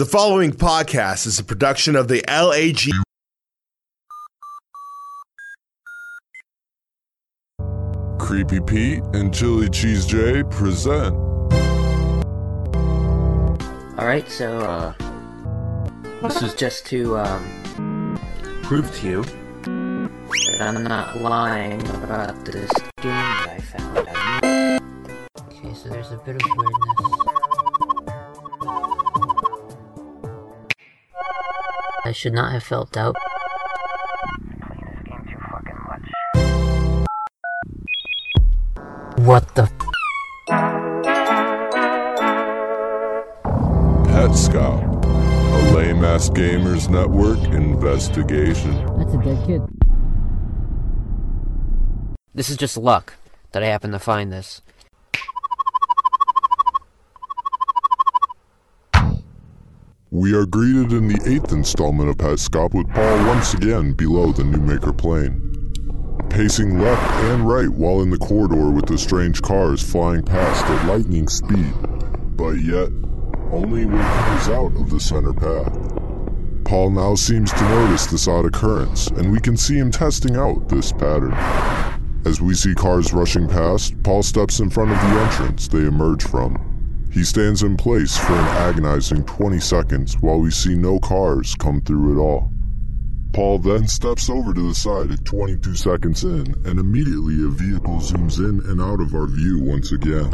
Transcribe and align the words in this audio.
The 0.00 0.06
following 0.06 0.52
podcast 0.52 1.26
is 1.26 1.38
a 1.38 1.44
production 1.44 1.94
of 1.94 2.08
the 2.08 2.24
LAG. 2.26 2.88
Creepy 8.18 8.60
Pete 8.60 9.02
and 9.12 9.34
Chili 9.34 9.68
Cheese 9.68 10.06
J 10.06 10.42
present. 10.44 11.14
Alright, 13.98 14.26
so, 14.30 14.60
uh, 14.60 14.94
this 16.22 16.40
is 16.40 16.54
just 16.54 16.86
to, 16.86 17.18
um, 17.18 18.18
prove 18.62 18.90
to 19.00 19.06
you 19.06 19.22
that 19.22 20.62
I'm 20.62 20.82
not 20.82 21.20
lying 21.20 21.86
about 22.02 22.42
this 22.46 22.70
game 23.02 23.12
that 23.12 23.50
I 23.50 23.60
found. 23.60 24.80
Okay, 25.40 25.74
so 25.74 25.90
there's 25.90 26.10
a 26.10 26.16
bit 26.24 26.36
of 26.36 26.50
weirdness. 26.56 27.19
I 32.10 32.12
should 32.12 32.32
not 32.32 32.50
have 32.50 32.64
felt 32.64 32.90
doubt. 32.90 33.14
What 39.18 39.54
the 39.54 39.70
Petscop, 44.08 45.04
a 45.04 45.72
lame 45.72 46.04
ass 46.04 46.28
gamers 46.30 46.88
network 46.88 47.38
investigation. 47.54 48.74
That's 48.98 49.14
a 49.14 49.22
dead 49.22 49.46
kid. 49.46 49.62
This 52.34 52.50
is 52.50 52.56
just 52.56 52.76
luck 52.76 53.14
that 53.52 53.62
I 53.62 53.66
happen 53.66 53.92
to 53.92 54.00
find 54.00 54.32
this. 54.32 54.62
We 60.20 60.34
are 60.34 60.44
greeted 60.44 60.92
in 60.92 61.08
the 61.08 61.18
eighth 61.24 61.50
installment 61.50 62.10
of 62.10 62.18
Petscop 62.18 62.74
with 62.74 62.90
Paul 62.90 63.26
once 63.26 63.54
again 63.54 63.94
below 63.94 64.32
the 64.32 64.42
Newmaker 64.42 64.94
plane. 64.94 65.40
Pacing 66.28 66.78
left 66.78 67.10
and 67.24 67.48
right 67.48 67.70
while 67.70 68.02
in 68.02 68.10
the 68.10 68.18
corridor 68.18 68.70
with 68.70 68.84
the 68.84 68.98
strange 68.98 69.40
cars 69.40 69.82
flying 69.82 70.22
past 70.22 70.62
at 70.66 70.86
lightning 70.86 71.26
speed, 71.26 71.72
but 72.36 72.60
yet 72.60 72.90
only 73.50 73.86
when 73.86 73.96
he 73.96 74.36
is 74.36 74.48
out 74.50 74.76
of 74.76 74.90
the 74.90 75.00
center 75.00 75.32
path. 75.32 75.72
Paul 76.66 76.90
now 76.90 77.14
seems 77.14 77.50
to 77.54 77.62
notice 77.70 78.04
this 78.04 78.28
odd 78.28 78.44
occurrence, 78.44 79.06
and 79.06 79.32
we 79.32 79.40
can 79.40 79.56
see 79.56 79.78
him 79.78 79.90
testing 79.90 80.36
out 80.36 80.68
this 80.68 80.92
pattern. 80.92 81.32
As 82.26 82.42
we 82.42 82.52
see 82.52 82.74
cars 82.74 83.14
rushing 83.14 83.48
past, 83.48 83.94
Paul 84.02 84.22
steps 84.22 84.60
in 84.60 84.68
front 84.68 84.90
of 84.90 84.98
the 84.98 85.18
entrance 85.18 85.66
they 85.66 85.86
emerge 85.86 86.24
from. 86.24 86.69
He 87.10 87.24
stands 87.24 87.62
in 87.62 87.76
place 87.76 88.16
for 88.16 88.32
an 88.32 88.46
agonizing 88.56 89.24
20 89.24 89.58
seconds 89.58 90.14
while 90.20 90.38
we 90.38 90.50
see 90.50 90.76
no 90.76 91.00
cars 91.00 91.56
come 91.56 91.80
through 91.80 92.12
at 92.12 92.20
all. 92.20 92.52
Paul 93.32 93.58
then 93.58 93.88
steps 93.88 94.30
over 94.30 94.54
to 94.54 94.68
the 94.68 94.74
side 94.74 95.10
at 95.10 95.24
22 95.24 95.74
seconds 95.74 96.24
in, 96.24 96.54
and 96.64 96.78
immediately 96.78 97.44
a 97.44 97.48
vehicle 97.48 97.98
zooms 97.98 98.38
in 98.38 98.60
and 98.70 98.80
out 98.80 99.00
of 99.00 99.14
our 99.14 99.26
view 99.26 99.58
once 99.60 99.92
again. 99.92 100.30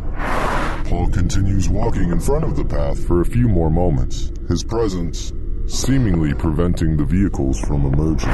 Paul 0.84 1.08
continues 1.08 1.68
walking 1.68 2.10
in 2.10 2.20
front 2.20 2.44
of 2.44 2.56
the 2.56 2.64
path 2.64 3.06
for 3.06 3.20
a 3.20 3.26
few 3.26 3.48
more 3.48 3.70
moments, 3.70 4.32
his 4.48 4.62
presence 4.62 5.32
seemingly 5.66 6.32
preventing 6.32 6.96
the 6.96 7.04
vehicles 7.04 7.58
from 7.60 7.86
emerging. 7.86 8.30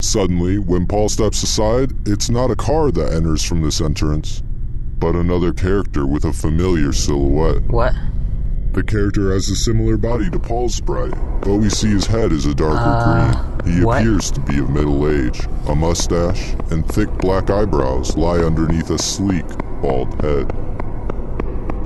Suddenly, 0.00 0.58
when 0.58 0.86
Paul 0.86 1.08
steps 1.08 1.42
aside, 1.42 1.92
it's 2.06 2.30
not 2.30 2.50
a 2.50 2.56
car 2.56 2.92
that 2.92 3.12
enters 3.12 3.42
from 3.42 3.62
this 3.62 3.80
entrance, 3.80 4.42
but 4.98 5.14
another 5.14 5.52
character 5.52 6.06
with 6.06 6.24
a 6.24 6.32
familiar 6.32 6.92
silhouette. 6.92 7.62
What? 7.68 7.94
The 8.72 8.82
character 8.82 9.32
has 9.32 9.48
a 9.48 9.56
similar 9.56 9.96
body 9.96 10.28
to 10.30 10.38
Paul's 10.38 10.74
sprite, 10.74 11.14
but 11.40 11.54
we 11.56 11.68
see 11.70 11.88
his 11.88 12.06
head 12.06 12.32
is 12.32 12.46
a 12.46 12.54
darker 12.54 12.76
Uh, 12.78 13.32
green. 13.62 13.74
He 13.78 13.84
what? 13.84 14.00
appears 14.02 14.30
to 14.32 14.40
be 14.40 14.58
of 14.58 14.70
middle 14.70 15.08
age. 15.08 15.46
A 15.68 15.74
mustache 15.74 16.54
and 16.70 16.86
thick 16.86 17.08
black 17.18 17.50
eyebrows 17.50 18.16
lie 18.16 18.38
underneath 18.38 18.90
a 18.90 18.98
sleek, 18.98 19.46
bald 19.82 20.20
head. 20.22 20.52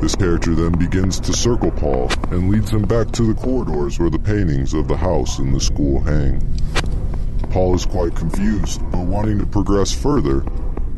This 0.00 0.16
character 0.16 0.54
then 0.56 0.72
begins 0.72 1.20
to 1.20 1.32
circle 1.32 1.70
Paul 1.70 2.10
and 2.30 2.50
leads 2.50 2.70
him 2.70 2.82
back 2.82 3.12
to 3.12 3.22
the 3.32 3.34
corridors 3.40 3.98
where 4.00 4.10
the 4.10 4.18
paintings 4.18 4.74
of 4.74 4.88
the 4.88 4.96
house 4.96 5.38
and 5.38 5.54
the 5.54 5.60
school 5.60 6.00
hang. 6.00 6.40
Paul 7.50 7.74
is 7.74 7.86
quite 7.86 8.14
confused, 8.16 8.80
but 8.90 9.06
wanting 9.06 9.38
to 9.38 9.46
progress 9.46 9.92
further, 9.92 10.40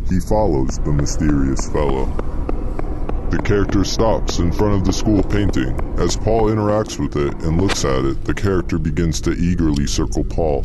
he 0.08 0.20
follows 0.20 0.78
the 0.84 0.92
mysterious 0.92 1.70
fellow. 1.70 2.06
The 3.30 3.40
character 3.42 3.84
stops 3.84 4.38
in 4.38 4.52
front 4.52 4.74
of 4.74 4.84
the 4.84 4.92
school 4.92 5.22
painting. 5.22 5.74
As 5.98 6.16
Paul 6.16 6.50
interacts 6.50 6.98
with 6.98 7.16
it 7.16 7.34
and 7.42 7.60
looks 7.60 7.84
at 7.84 8.04
it, 8.04 8.24
the 8.24 8.34
character 8.34 8.78
begins 8.78 9.20
to 9.22 9.32
eagerly 9.32 9.86
circle 9.86 10.22
Paul, 10.24 10.64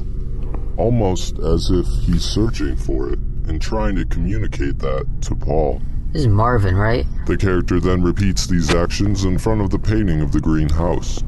almost 0.78 1.40
as 1.40 1.70
if 1.72 1.86
he's 2.06 2.24
searching 2.24 2.76
for 2.76 3.10
it 3.12 3.20
and 3.48 3.60
trying 3.62 3.96
to 3.96 4.06
communicate 4.06 4.78
that 4.80 5.08
to 5.22 5.36
Paul. 5.36 5.82
This 6.12 6.24
is 6.24 6.28
Marvin, 6.28 6.76
right? 6.76 7.06
The 7.26 7.38
character 7.38 7.80
then 7.80 8.04
repeats 8.04 8.46
these 8.48 8.74
actions 8.76 9.24
in 9.26 9.38
front 9.40 9.62
of 9.62 9.70
the 9.72 9.80
painting 9.80 10.22
of 10.22 10.32
the 10.32 10.40
green 10.40 10.70
house. 10.70 11.24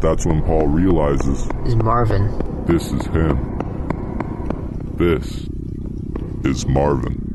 That's 0.00 0.26
when 0.26 0.42
Paul 0.42 0.66
realizes 0.66 1.46
This 1.46 1.68
is 1.68 1.76
Marvin. 1.76 2.64
this 2.66 2.92
is 2.92 3.06
him. 3.06 3.58
This 4.96 5.46
is 6.44 6.66
Marvin. 6.66 7.28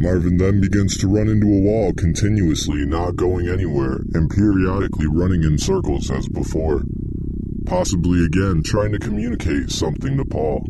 Marvin 0.00 0.38
then 0.38 0.62
begins 0.62 0.96
to 0.96 1.06
run 1.06 1.28
into 1.28 1.46
a 1.46 1.60
wall 1.60 1.92
continuously, 1.92 2.86
not 2.86 3.16
going 3.16 3.48
anywhere, 3.48 3.98
and 4.14 4.30
periodically 4.30 5.06
running 5.06 5.44
in 5.44 5.58
circles 5.58 6.10
as 6.10 6.26
before. 6.26 6.84
Possibly 7.66 8.24
again 8.24 8.62
trying 8.64 8.92
to 8.92 8.98
communicate 8.98 9.70
something 9.70 10.16
to 10.16 10.24
Paul. 10.24 10.66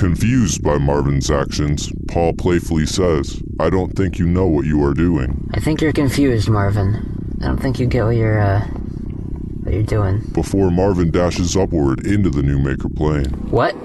Confused 0.00 0.64
by 0.64 0.78
Marvin's 0.78 1.30
actions, 1.30 1.92
Paul 2.08 2.32
playfully 2.32 2.86
says, 2.86 3.40
I 3.60 3.70
don't 3.70 3.94
think 3.96 4.18
you 4.18 4.26
know 4.26 4.48
what 4.48 4.66
you 4.66 4.84
are 4.84 4.92
doing. 4.92 5.48
I 5.54 5.60
think 5.60 5.80
you're 5.80 5.92
confused, 5.92 6.50
Marvin. 6.50 7.38
I 7.40 7.46
don't 7.46 7.58
think 7.58 7.78
you 7.78 7.86
get 7.86 8.04
what 8.04 8.16
you're, 8.16 8.40
uh, 8.40 8.62
what 8.62 9.74
you're 9.74 9.84
doing. 9.84 10.18
Before 10.32 10.72
Marvin 10.72 11.12
dashes 11.12 11.56
upward 11.56 12.04
into 12.04 12.30
the 12.30 12.42
Newmaker 12.42 12.94
plane. 12.96 13.26
What? 13.52 13.76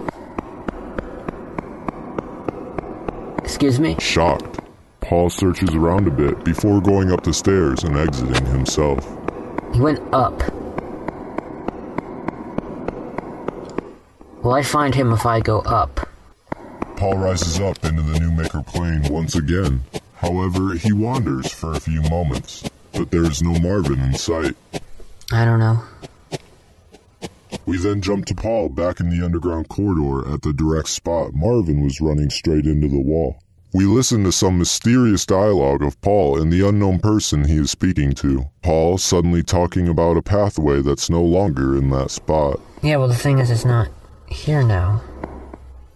Excuse 3.59 3.81
me? 3.81 3.97
Shocked, 3.99 4.61
Paul 5.01 5.29
searches 5.29 5.75
around 5.75 6.07
a 6.07 6.11
bit 6.11 6.45
before 6.45 6.79
going 6.79 7.11
up 7.11 7.23
the 7.23 7.33
stairs 7.33 7.83
and 7.83 7.97
exiting 7.97 8.45
himself. 8.45 9.05
He 9.73 9.81
went 9.81 9.99
up. 10.13 10.41
Will 14.41 14.53
I 14.53 14.63
find 14.63 14.95
him 14.95 15.11
if 15.11 15.25
I 15.25 15.41
go 15.41 15.59
up? 15.59 16.07
Paul 16.95 17.17
rises 17.17 17.59
up 17.59 17.83
into 17.83 18.01
the 18.01 18.21
new 18.21 18.31
maker 18.31 18.63
plane 18.63 19.03
once 19.09 19.35
again. 19.35 19.83
However, 20.15 20.75
he 20.75 20.93
wanders 20.93 21.51
for 21.51 21.73
a 21.73 21.81
few 21.81 22.01
moments, 22.03 22.63
but 22.93 23.11
there 23.11 23.25
is 23.25 23.41
no 23.41 23.59
Marvin 23.59 23.99
in 23.99 24.13
sight. 24.13 24.55
I 25.33 25.43
don't 25.43 25.59
know. 25.59 25.83
We 27.65 27.77
then 27.77 28.01
jump 28.01 28.25
to 28.27 28.35
Paul 28.35 28.69
back 28.69 29.01
in 29.01 29.09
the 29.09 29.21
underground 29.25 29.67
corridor 29.67 30.33
at 30.33 30.43
the 30.43 30.53
direct 30.53 30.87
spot 30.87 31.33
Marvin 31.33 31.83
was 31.83 31.99
running 31.99 32.29
straight 32.29 32.65
into 32.65 32.87
the 32.87 33.01
wall. 33.01 33.37
We 33.71 33.85
listen 33.85 34.23
to 34.23 34.31
some 34.31 34.57
mysterious 34.57 35.27
dialogue 35.27 35.83
of 35.83 36.01
Paul 36.01 36.41
and 36.41 36.51
the 36.51 36.67
unknown 36.67 36.99
person 36.99 37.45
he 37.45 37.57
is 37.57 37.69
speaking 37.69 38.13
to. 38.13 38.45
Paul 38.63 38.97
suddenly 38.97 39.43
talking 39.43 39.87
about 39.87 40.17
a 40.17 40.23
pathway 40.23 40.81
that's 40.81 41.07
no 41.07 41.21
longer 41.21 41.77
in 41.77 41.91
that 41.91 42.09
spot. 42.09 42.59
Yeah, 42.81 42.97
well, 42.97 43.07
the 43.07 43.13
thing 43.13 43.37
is, 43.37 43.51
it's 43.51 43.65
not 43.65 43.89
here 44.27 44.63
now. 44.63 45.03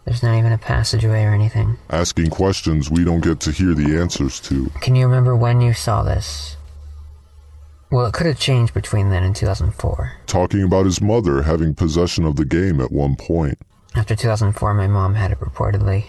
There's 0.05 0.21
not 0.21 0.37
even 0.37 0.51
a 0.51 0.57
passageway 0.59 1.23
or 1.23 1.33
anything. 1.33 1.77
asking 1.89 2.29
questions 2.29 2.91
we 2.91 3.03
don't 3.03 3.23
get 3.23 3.39
to 3.41 3.51
hear 3.51 3.73
the 3.73 3.97
answers 3.97 4.39
to. 4.41 4.69
Can 4.81 4.95
you 4.95 5.07
remember 5.07 5.35
when 5.35 5.59
you 5.61 5.73
saw 5.73 6.03
this? 6.03 6.57
Well, 7.89 8.05
it 8.05 8.13
could 8.13 8.27
have 8.27 8.39
changed 8.39 8.73
between 8.75 9.09
then 9.09 9.23
and 9.23 9.35
2004. 9.35 10.13
Talking 10.27 10.61
about 10.61 10.85
his 10.85 11.01
mother 11.01 11.41
having 11.41 11.73
possession 11.73 12.25
of 12.25 12.35
the 12.35 12.45
game 12.45 12.79
at 12.81 12.91
one 12.91 13.15
point. 13.15 13.57
After 13.95 14.15
2004, 14.15 14.73
my 14.75 14.87
mom 14.87 15.15
had 15.15 15.31
it 15.31 15.39
reportedly. 15.39 16.05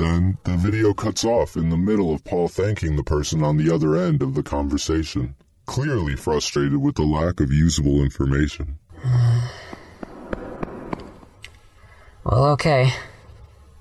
Then 0.00 0.38
the 0.44 0.56
video 0.56 0.94
cuts 0.94 1.26
off 1.26 1.56
in 1.56 1.68
the 1.68 1.76
middle 1.76 2.14
of 2.14 2.24
Paul 2.24 2.48
thanking 2.48 2.96
the 2.96 3.04
person 3.04 3.44
on 3.44 3.58
the 3.58 3.70
other 3.70 3.96
end 3.96 4.22
of 4.22 4.32
the 4.32 4.42
conversation, 4.42 5.34
clearly 5.66 6.16
frustrated 6.16 6.78
with 6.78 6.94
the 6.94 7.02
lack 7.02 7.38
of 7.38 7.52
usable 7.52 8.02
information. 8.02 8.78
Well, 12.22 12.48
okay. 12.48 12.92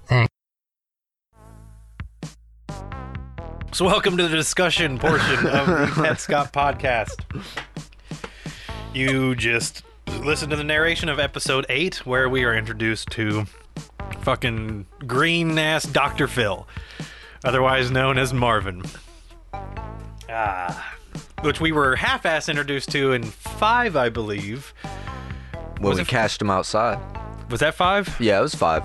Thanks. 0.07 0.31
So, 3.73 3.85
welcome 3.85 4.15
to 4.15 4.29
the 4.29 4.35
discussion 4.35 4.97
portion 4.97 5.45
of 5.45 5.67
the 5.67 5.87
Petscop 6.01 6.53
podcast. 6.53 7.19
You 8.93 9.35
just 9.35 9.83
listened 10.21 10.51
to 10.51 10.55
the 10.55 10.63
narration 10.63 11.09
of 11.09 11.19
episode 11.19 11.65
8, 11.67 12.05
where 12.05 12.29
we 12.29 12.45
are 12.45 12.55
introduced 12.55 13.09
to 13.11 13.45
fucking 14.29 14.85
green 15.07 15.57
ass 15.57 15.85
Dr. 15.85 16.27
Phil, 16.27 16.67
otherwise 17.43 17.89
known 17.89 18.19
as 18.19 18.31
Marvin. 18.31 18.83
Ah. 20.29 20.95
which 21.41 21.59
we 21.59 21.71
were 21.71 21.95
half-ass 21.95 22.47
introduced 22.47 22.91
to 22.91 23.13
in 23.13 23.23
five, 23.23 23.95
I 23.95 24.09
believe. 24.09 24.71
when 25.79 25.89
Was 25.89 25.97
we 25.97 26.05
cashed 26.05 26.43
him 26.43 26.51
outside. 26.51 26.99
Was 27.49 27.61
that 27.61 27.73
five? 27.73 28.15
Yeah, 28.19 28.37
it 28.37 28.43
was 28.43 28.53
five. 28.53 28.83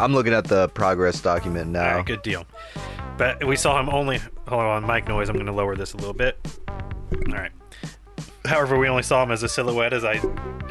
I'm 0.00 0.12
looking 0.12 0.32
at 0.32 0.48
the 0.48 0.66
progress 0.70 1.20
document 1.20 1.70
now. 1.70 1.98
Right, 1.98 2.04
good 2.06 2.22
deal. 2.22 2.44
But 3.16 3.44
we 3.44 3.54
saw 3.54 3.78
him 3.78 3.88
only. 3.88 4.18
Hold 4.48 4.62
on, 4.62 4.84
mic 4.84 5.06
noise. 5.06 5.28
I'm 5.28 5.36
going 5.36 5.46
to 5.46 5.52
lower 5.52 5.76
this 5.76 5.92
a 5.92 5.96
little 5.96 6.12
bit. 6.12 6.40
All 6.68 7.34
right. 7.34 7.52
However, 8.46 8.76
we 8.76 8.88
only 8.88 9.04
saw 9.04 9.22
him 9.22 9.30
as 9.30 9.44
a 9.44 9.48
silhouette, 9.48 9.92
as 9.92 10.04
I, 10.04 10.20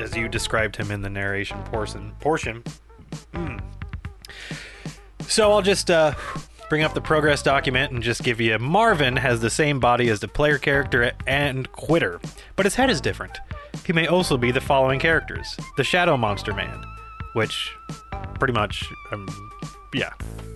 as 0.02 0.18
you 0.18 0.28
described 0.28 0.76
him 0.76 0.92
in 0.92 1.02
the 1.02 1.10
narration 1.10 1.64
portion. 1.64 2.12
Portion. 2.20 2.62
Hmm. 3.34 3.60
So 5.32 5.54
I'll 5.54 5.62
just 5.62 5.90
uh, 5.90 6.14
bring 6.68 6.84
up 6.84 6.94
the 6.94 7.00
progress 7.00 7.42
document 7.42 7.94
and 7.94 8.04
just 8.04 8.22
give 8.22 8.42
you. 8.42 8.60
Marvin 8.60 9.16
has 9.16 9.40
the 9.40 9.50
same 9.50 9.80
body 9.80 10.10
as 10.10 10.20
the 10.20 10.28
player 10.28 10.58
character 10.58 11.14
and 11.26 11.72
Quitter, 11.72 12.20
but 12.58 12.66
his 12.66 12.76
head 12.76 12.90
is 12.90 13.00
different. 13.00 13.40
He 13.86 13.94
may 13.94 14.08
also 14.08 14.36
be 14.36 14.52
the 14.52 14.60
following 14.60 15.00
characters: 15.00 15.56
the 15.78 15.86
Shadow 15.86 16.18
Monster 16.18 16.54
Man, 16.54 16.84
which 17.32 17.74
pretty 18.40 18.54
much, 18.54 18.84
um, 19.14 19.26
yeah, 19.94 20.12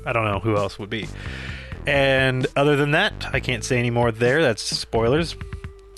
I 0.06 0.12
don't 0.12 0.26
know 0.26 0.40
who 0.40 0.58
else 0.58 0.78
would 0.78 0.90
be. 0.90 1.08
And 1.88 2.46
other 2.58 2.76
than 2.76 2.92
that, 2.92 3.14
I 3.32 3.40
can't 3.40 3.64
say 3.64 3.80
any 3.80 3.92
more 3.92 4.12
there. 4.12 4.42
That's 4.42 4.62
spoilers. 4.62 5.38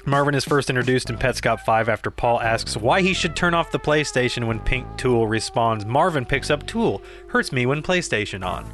Marvin 0.07 0.35
is 0.35 0.45
first 0.45 0.69
introduced 0.69 1.09
in 1.09 1.17
Petscop 1.17 1.59
5 1.59 1.89
after 1.89 2.09
Paul 2.09 2.39
asks 2.39 2.77
why 2.77 3.01
he 3.01 3.13
should 3.13 3.35
turn 3.35 3.53
off 3.53 3.71
the 3.71 3.79
PlayStation 3.79 4.47
when 4.47 4.57
Pink 4.61 4.87
Tool 4.95 5.27
responds, 5.27 5.85
Marvin 5.85 6.23
picks 6.25 6.49
up 6.49 6.65
Tool, 6.65 7.01
hurts 7.27 7.51
me 7.51 7.65
when 7.65 7.83
PlayStation 7.83 8.45
on. 8.45 8.65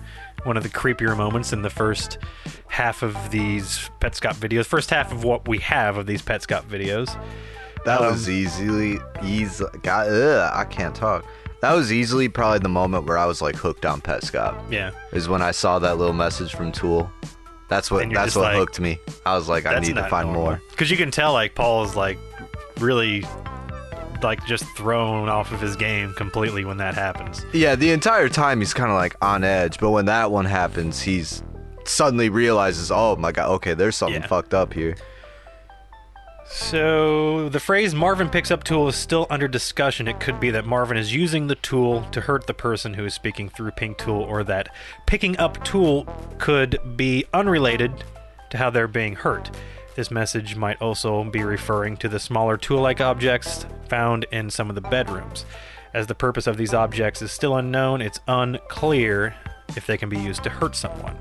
One 0.44 0.58
of 0.58 0.64
the 0.64 0.70
creepier 0.70 1.18
moments 1.18 1.52
in 1.52 1.64
the 1.64 1.72
first 1.72 2.20
half 2.68 3.02
of 3.02 3.18
these 3.32 3.90
Petscop 4.00 4.36
videos, 4.36 4.66
first 4.66 4.92
half 4.92 5.12
of 5.12 5.24
what 5.24 5.48
we 5.48 5.58
have 5.58 5.98
of 5.98 6.06
these 6.06 6.22
Petscop 6.22 6.66
videos. 6.66 7.20
That 7.86 8.02
Um, 8.02 8.12
was 8.12 8.30
easily 8.30 9.00
easy. 9.24 9.66
God, 9.82 10.10
ugh, 10.10 10.52
I 10.54 10.66
can't 10.66 10.94
talk. 10.94 11.26
That 11.62 11.74
was 11.74 11.92
easily 11.92 12.30
probably 12.30 12.60
the 12.60 12.70
moment 12.70 13.08
where 13.08 13.18
I 13.18 13.26
was 13.26 13.42
like 13.42 13.56
hooked 13.56 13.88
on 13.88 14.02
Petscop. 14.02 14.56
Yeah. 14.70 14.92
Is 15.14 15.28
when 15.28 15.42
I 15.42 15.50
saw 15.50 15.80
that 15.80 15.98
little 15.98 16.14
message 16.14 16.54
from 16.54 16.72
Tool. 16.72 17.12
That's 17.70 17.90
what 17.90 18.08
that's 18.14 18.36
what 18.36 18.44
like, 18.44 18.56
hooked 18.58 18.80
me. 18.80 19.00
I 19.26 19.36
was 19.36 19.50
like, 19.50 19.66
I 19.66 19.80
need 19.80 19.96
to 19.96 20.08
find 20.10 20.32
more. 20.32 20.62
Because 20.70 20.92
you 20.92 20.98
can 20.98 21.12
tell, 21.12 21.34
like, 21.34 21.56
Paul 21.56 21.84
is, 21.86 21.96
like, 21.96 22.18
really, 22.80 23.26
like, 24.22 24.46
just 24.46 24.66
thrown 24.76 25.30
off 25.30 25.52
of 25.52 25.60
his 25.60 25.76
game 25.76 26.14
completely 26.14 26.66
when 26.66 26.78
that 26.78 26.94
happens. 26.94 27.46
Yeah, 27.54 27.76
the 27.76 27.92
entire 27.92 28.30
time 28.30 28.60
he's 28.60 28.74
kind 28.74 28.90
of 28.92 28.96
like 28.96 29.16
on 29.22 29.44
edge, 29.44 29.80
but 29.80 29.92
when 29.92 30.06
that 30.06 30.30
one 30.32 30.46
happens, 30.46 31.02
he's 31.02 31.44
suddenly 31.86 32.30
realizes, 32.30 32.92
oh 32.92 33.16
my 33.16 33.32
god, 33.32 33.50
okay, 33.56 33.74
there's 33.74 33.96
something 33.96 34.22
Yeah. 34.22 34.28
fucked 34.28 34.54
up 34.54 34.74
here. 34.74 34.96
So, 36.56 37.50
the 37.50 37.60
phrase 37.60 37.96
Marvin 37.96 38.30
picks 38.30 38.52
up 38.52 38.64
tool 38.64 38.88
is 38.88 38.96
still 38.96 39.26
under 39.32 39.48
discussion. 39.48 40.08
It 40.08 40.20
could 40.20 40.40
be 40.40 40.52
that 40.52 40.68
Marvin 40.68 40.98
is 40.98 41.12
using 41.12 41.48
the 41.48 41.56
tool 41.56 42.04
to 42.12 42.22
hurt 42.22 42.46
the 42.46 42.54
person 42.54 42.94
who 42.94 43.06
is 43.06 43.16
speaking 43.16 43.50
through 43.50 43.72
Pink 43.72 43.98
Tool, 43.98 44.22
or 44.22 44.44
that 44.44 44.70
picking 45.08 45.36
up 45.40 45.64
tool 45.66 46.06
could 46.38 46.78
be 46.96 47.26
unrelated 47.34 48.04
to 48.52 48.58
how 48.58 48.70
they're 48.70 48.88
being 48.88 49.16
hurt. 49.16 49.50
This 49.96 50.12
message 50.12 50.56
might 50.56 50.80
also 50.80 51.24
be 51.24 51.44
referring 51.44 51.98
to 51.98 52.08
the 52.08 52.20
smaller 52.20 52.56
tool 52.56 52.82
like 52.82 53.02
objects 53.02 53.66
found 53.90 54.28
in 54.32 54.52
some 54.52 54.70
of 54.70 54.76
the 54.76 54.82
bedrooms. 54.82 55.46
As 55.96 56.06
the 56.06 56.16
purpose 56.16 56.46
of 56.46 56.58
these 56.58 56.76
objects 56.76 57.24
is 57.24 57.32
still 57.32 57.58
unknown, 57.58 58.00
it's 58.00 58.20
unclear 58.28 59.34
if 59.76 59.88
they 59.88 59.98
can 59.98 60.08
be 60.08 60.20
used 60.20 60.44
to 60.44 60.52
hurt 60.52 60.76
someone. 60.76 61.18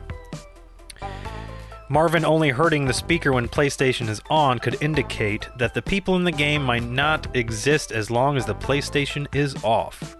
Marvin 1.88 2.24
only 2.24 2.50
hurting 2.50 2.86
the 2.86 2.92
speaker 2.92 3.32
when 3.32 3.48
PlayStation 3.48 4.08
is 4.08 4.20
on 4.30 4.58
could 4.58 4.82
indicate 4.82 5.48
that 5.58 5.74
the 5.74 5.82
people 5.82 6.16
in 6.16 6.24
the 6.24 6.32
game 6.32 6.62
might 6.62 6.84
not 6.84 7.34
exist 7.36 7.92
as 7.92 8.10
long 8.10 8.36
as 8.36 8.46
the 8.46 8.54
PlayStation 8.54 9.26
is 9.34 9.54
off. 9.62 10.16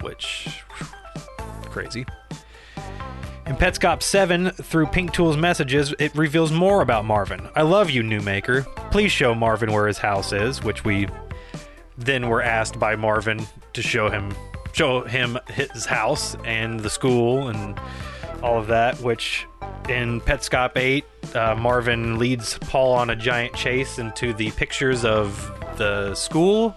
Which. 0.00 0.62
crazy. 1.70 2.04
In 3.46 3.56
Petscop 3.56 4.02
7, 4.02 4.50
through 4.50 4.86
Pink 4.88 5.12
Tool's 5.12 5.36
messages, 5.36 5.94
it 5.98 6.14
reveals 6.14 6.52
more 6.52 6.82
about 6.82 7.04
Marvin. 7.06 7.48
I 7.54 7.62
love 7.62 7.88
you, 7.88 8.02
New 8.02 8.20
Maker. 8.20 8.62
Please 8.90 9.10
show 9.10 9.34
Marvin 9.34 9.72
where 9.72 9.86
his 9.86 9.98
house 9.98 10.32
is, 10.32 10.62
which 10.62 10.84
we 10.84 11.08
then 11.96 12.28
were 12.28 12.42
asked 12.42 12.78
by 12.78 12.94
Marvin 12.94 13.46
to 13.72 13.82
show 13.82 14.10
him 14.10 14.34
show 14.72 15.02
him 15.02 15.38
his 15.48 15.86
house 15.86 16.36
and 16.44 16.80
the 16.80 16.90
school 16.90 17.48
and 17.48 17.80
all 18.42 18.58
of 18.58 18.66
that, 18.68 19.00
which 19.00 19.46
in 19.88 20.20
Petscop 20.20 20.76
8, 20.76 21.04
uh, 21.34 21.54
Marvin 21.54 22.18
leads 22.18 22.58
Paul 22.58 22.92
on 22.92 23.10
a 23.10 23.16
giant 23.16 23.54
chase 23.54 23.98
into 23.98 24.32
the 24.32 24.50
pictures 24.52 25.04
of 25.04 25.34
the 25.76 26.14
school. 26.14 26.74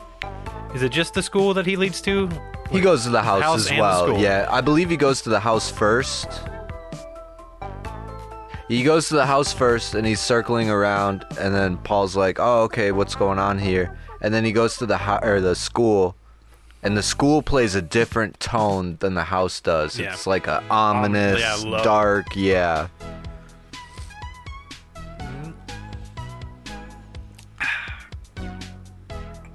Is 0.73 0.83
it 0.83 0.91
just 0.91 1.13
the 1.13 1.23
school 1.23 1.53
that 1.53 1.65
he 1.65 1.75
leads 1.75 2.01
to? 2.01 2.29
He 2.69 2.79
goes 2.79 3.03
to 3.03 3.09
the 3.09 3.21
house, 3.21 3.41
House 3.41 3.69
as 3.71 3.77
well. 3.77 4.17
Yeah, 4.17 4.47
I 4.49 4.61
believe 4.61 4.89
he 4.89 4.97
goes 4.97 5.21
to 5.23 5.29
the 5.29 5.39
house 5.39 5.69
first. 5.69 6.27
He 8.69 8.83
goes 8.83 9.09
to 9.09 9.15
the 9.15 9.25
house 9.25 9.51
first 9.51 9.95
and 9.95 10.07
he's 10.07 10.21
circling 10.21 10.69
around 10.69 11.25
and 11.37 11.53
then 11.53 11.75
Paul's 11.77 12.15
like, 12.15 12.37
"Oh, 12.39 12.61
okay, 12.63 12.93
what's 12.93 13.15
going 13.15 13.37
on 13.37 13.59
here?" 13.59 13.97
And 14.21 14.33
then 14.33 14.45
he 14.45 14.53
goes 14.53 14.77
to 14.77 14.85
the 14.85 14.97
ho- 14.97 15.19
or 15.21 15.41
the 15.41 15.55
school 15.55 16.15
and 16.83 16.95
the 16.97 17.03
school 17.03 17.41
plays 17.41 17.75
a 17.75 17.81
different 17.81 18.39
tone 18.39 18.97
than 19.01 19.13
the 19.13 19.25
house 19.25 19.59
does. 19.59 19.99
Yeah. 19.99 20.13
It's 20.13 20.25
like 20.25 20.47
a 20.47 20.63
ominous, 20.69 21.39
yeah, 21.41 21.81
dark, 21.83 22.27
yeah. 22.35 22.87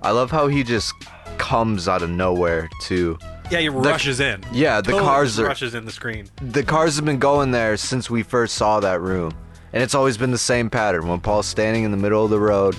I 0.07 0.11
love 0.11 0.31
how 0.31 0.47
he 0.47 0.63
just 0.63 0.95
comes 1.37 1.89
out 1.89 2.01
of 2.01 2.11
nowhere 2.11 2.71
too. 2.81 3.19
Yeah, 3.51 3.59
he 3.59 3.69
rushes 3.69 4.21
in. 4.21 4.41
Yeah, 4.53 4.81
the 4.81 4.93
Totally 4.93 5.03
cars 5.03 5.31
just 5.31 5.41
are 5.41 5.47
rushes 5.47 5.75
in 5.75 5.85
the 5.85 5.91
screen. 5.91 6.29
the 6.41 6.63
cars 6.63 6.95
have 6.95 7.05
been 7.05 7.19
going 7.19 7.51
there 7.51 7.77
since 7.77 8.09
we 8.09 8.23
first 8.23 8.55
saw 8.55 8.79
that 8.79 9.01
room. 9.01 9.33
And 9.73 9.83
it's 9.83 9.97
always 9.97 10.17
been 10.17 10.31
the 10.31 10.39
same 10.39 10.71
pattern. 10.71 11.09
When 11.09 11.19
Paul's 11.21 11.47
standing 11.49 11.83
in 11.83 11.91
the 11.91 11.97
middle 11.97 12.25
of 12.25 12.31
the 12.31 12.39
road, 12.39 12.77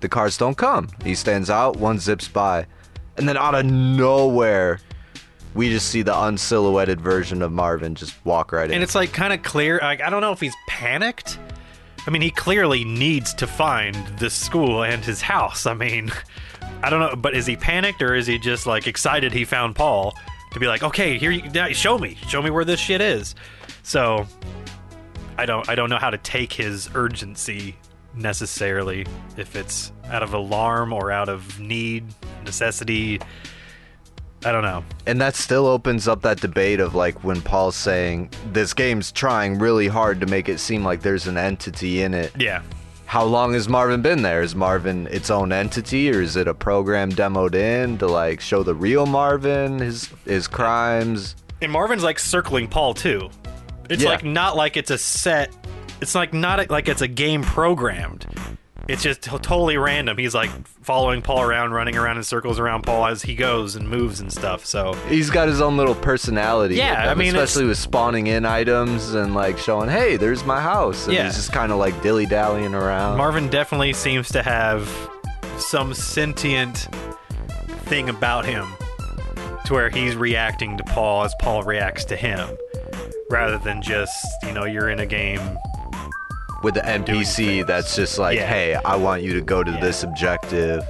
the 0.00 0.08
cars 0.08 0.38
don't 0.38 0.56
come. 0.56 0.88
He 1.04 1.14
stands 1.14 1.50
out, 1.50 1.76
one 1.76 1.98
zips 1.98 2.28
by. 2.28 2.66
And 3.18 3.28
then 3.28 3.36
out 3.36 3.54
of 3.54 3.66
nowhere, 3.66 4.80
we 5.52 5.68
just 5.68 5.90
see 5.90 6.00
the 6.00 6.14
unsilhouetted 6.14 6.98
version 6.98 7.42
of 7.42 7.52
Marvin 7.52 7.94
just 7.94 8.14
walk 8.24 8.52
right 8.52 8.70
in. 8.70 8.72
And 8.76 8.82
it's 8.82 8.94
like 8.94 9.12
kind 9.12 9.34
of 9.34 9.42
clear. 9.42 9.80
Like 9.82 10.00
I 10.00 10.08
don't 10.08 10.22
know 10.22 10.32
if 10.32 10.40
he's 10.40 10.56
panicked. 10.66 11.38
I 12.06 12.10
mean, 12.10 12.22
he 12.22 12.30
clearly 12.30 12.84
needs 12.84 13.32
to 13.34 13.46
find 13.46 13.94
this 14.18 14.34
school 14.34 14.82
and 14.82 15.04
his 15.04 15.22
house. 15.22 15.64
I 15.66 15.74
mean, 15.74 16.10
I 16.84 16.90
don't 16.90 17.00
know, 17.00 17.16
but 17.16 17.34
is 17.34 17.46
he 17.46 17.56
panicked 17.56 18.02
or 18.02 18.14
is 18.14 18.26
he 18.26 18.38
just 18.38 18.66
like 18.66 18.86
excited 18.86 19.32
he 19.32 19.46
found 19.46 19.74
Paul 19.74 20.14
to 20.52 20.60
be 20.60 20.66
like, 20.66 20.82
okay, 20.82 21.16
here, 21.16 21.30
you, 21.30 21.74
show 21.74 21.96
me, 21.96 22.18
show 22.28 22.42
me 22.42 22.50
where 22.50 22.66
this 22.66 22.78
shit 22.78 23.00
is. 23.00 23.34
So, 23.82 24.26
I 25.38 25.46
don't, 25.46 25.66
I 25.66 25.76
don't 25.76 25.88
know 25.88 25.96
how 25.96 26.10
to 26.10 26.18
take 26.18 26.52
his 26.52 26.90
urgency 26.94 27.76
necessarily. 28.14 29.06
If 29.38 29.56
it's 29.56 29.92
out 30.08 30.22
of 30.22 30.34
alarm 30.34 30.92
or 30.92 31.10
out 31.10 31.30
of 31.30 31.58
need, 31.58 32.04
necessity. 32.44 33.18
I 34.44 34.52
don't 34.52 34.62
know. 34.62 34.84
And 35.06 35.18
that 35.22 35.36
still 35.36 35.66
opens 35.66 36.06
up 36.06 36.20
that 36.20 36.42
debate 36.42 36.80
of 36.80 36.94
like 36.94 37.24
when 37.24 37.40
Paul's 37.40 37.76
saying 37.76 38.28
this 38.52 38.74
game's 38.74 39.10
trying 39.10 39.58
really 39.58 39.88
hard 39.88 40.20
to 40.20 40.26
make 40.26 40.50
it 40.50 40.58
seem 40.58 40.84
like 40.84 41.00
there's 41.00 41.26
an 41.26 41.38
entity 41.38 42.02
in 42.02 42.12
it. 42.12 42.30
Yeah. 42.38 42.60
How 43.14 43.22
long 43.22 43.52
has 43.52 43.68
Marvin 43.68 44.02
been 44.02 44.22
there? 44.22 44.42
Is 44.42 44.56
Marvin 44.56 45.06
its 45.06 45.30
own 45.30 45.52
entity 45.52 46.10
or 46.10 46.20
is 46.20 46.34
it 46.34 46.48
a 46.48 46.52
program 46.52 47.12
demoed 47.12 47.54
in 47.54 47.96
to 47.98 48.08
like 48.08 48.40
show 48.40 48.64
the 48.64 48.74
real 48.74 49.06
Marvin, 49.06 49.78
his 49.78 50.10
his 50.24 50.48
crimes? 50.48 51.36
And 51.62 51.70
Marvin's 51.70 52.02
like 52.02 52.18
circling 52.18 52.66
Paul 52.66 52.92
too. 52.92 53.30
It's 53.88 54.02
Yeah. 54.02 54.08
like 54.08 54.24
not 54.24 54.56
like 54.56 54.76
it's 54.76 54.90
a 54.90 54.98
set. 54.98 55.54
It's 56.00 56.16
like 56.16 56.32
not 56.34 56.68
like 56.70 56.88
it's 56.88 57.02
a 57.02 57.06
game 57.06 57.42
programmed. 57.42 58.26
It's 58.86 59.02
just 59.02 59.22
t- 59.22 59.30
totally 59.38 59.76
random. 59.78 60.18
He's 60.18 60.34
like 60.34 60.50
following 60.82 61.22
Paul 61.22 61.42
around, 61.42 61.72
running 61.72 61.96
around 61.96 62.18
in 62.18 62.22
circles 62.22 62.58
around 62.60 62.82
Paul 62.82 63.06
as 63.06 63.22
he 63.22 63.34
goes 63.34 63.76
and 63.76 63.88
moves 63.88 64.20
and 64.20 64.30
stuff. 64.32 64.66
So 64.66 64.92
He's 65.08 65.30
got 65.30 65.48
his 65.48 65.60
own 65.62 65.76
little 65.78 65.94
personality. 65.94 66.74
Yeah, 66.76 67.10
I 67.10 67.14
mean, 67.14 67.28
especially 67.34 67.64
with 67.66 67.78
spawning 67.78 68.26
in 68.26 68.44
items 68.44 69.14
and 69.14 69.34
like 69.34 69.56
showing, 69.58 69.88
hey, 69.88 70.16
there's 70.16 70.44
my 70.44 70.60
house. 70.60 71.06
And 71.06 71.14
Yeah. 71.14 71.24
he's 71.24 71.36
just 71.36 71.52
kind 71.52 71.72
of 71.72 71.78
like 71.78 72.00
dilly 72.02 72.26
dallying 72.26 72.74
around. 72.74 73.16
Marvin 73.16 73.48
definitely 73.48 73.92
seems 73.94 74.28
to 74.30 74.42
have 74.42 74.86
some 75.58 75.94
sentient 75.94 76.88
thing 77.86 78.08
about 78.10 78.44
him 78.44 78.66
to 79.64 79.72
where 79.72 79.88
he's 79.88 80.14
reacting 80.14 80.76
to 80.76 80.84
Paul 80.84 81.24
as 81.24 81.34
Paul 81.40 81.62
reacts 81.62 82.04
to 82.06 82.16
him 82.16 82.50
rather 83.30 83.56
than 83.56 83.80
just, 83.80 84.14
you 84.42 84.52
know, 84.52 84.64
you're 84.64 84.90
in 84.90 85.00
a 85.00 85.06
game 85.06 85.40
with 86.64 86.74
the 86.74 86.80
NPC 86.80 87.64
that's 87.66 87.94
just 87.94 88.18
like, 88.18 88.38
Yeah. 88.38 88.46
hey, 88.46 88.74
I 88.74 88.96
want 88.96 89.22
you 89.22 89.34
to 89.34 89.40
go 89.40 89.62
to 89.62 89.70
Yeah. 89.70 89.80
this 89.80 90.02
objective, 90.02 90.82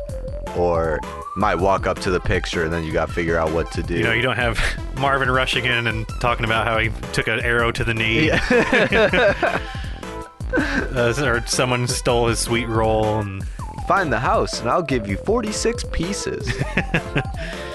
or 0.56 1.00
might 1.36 1.56
walk 1.56 1.86
up 1.88 1.98
to 1.98 2.10
the 2.12 2.20
picture 2.20 2.62
and 2.62 2.72
then 2.72 2.84
you 2.84 2.92
got 2.92 3.08
to 3.08 3.12
figure 3.12 3.36
out 3.36 3.50
what 3.50 3.72
to 3.72 3.82
do. 3.82 3.96
You 3.96 4.04
know, 4.04 4.12
you 4.12 4.22
don't 4.22 4.36
have 4.36 4.60
Marvin 4.98 5.28
rushing 5.30 5.64
in 5.64 5.88
and 5.88 6.06
talking 6.20 6.44
about 6.44 6.64
how 6.66 6.78
he 6.78 6.90
took 7.12 7.26
an 7.26 7.40
arrow 7.40 7.72
to 7.72 7.82
the 7.84 7.92
knee. 7.92 8.30
uh, 10.56 11.12
or 11.24 11.42
someone 11.46 11.88
stole 11.88 12.28
his 12.28 12.38
sweet 12.38 12.68
roll 12.68 13.18
and 13.18 13.44
Find 13.88 14.10
the 14.10 14.20
house, 14.20 14.60
and 14.60 14.70
I'll 14.70 14.80
give 14.82 15.06
you 15.06 15.18
46 15.18 15.84
pieces. 15.92 16.50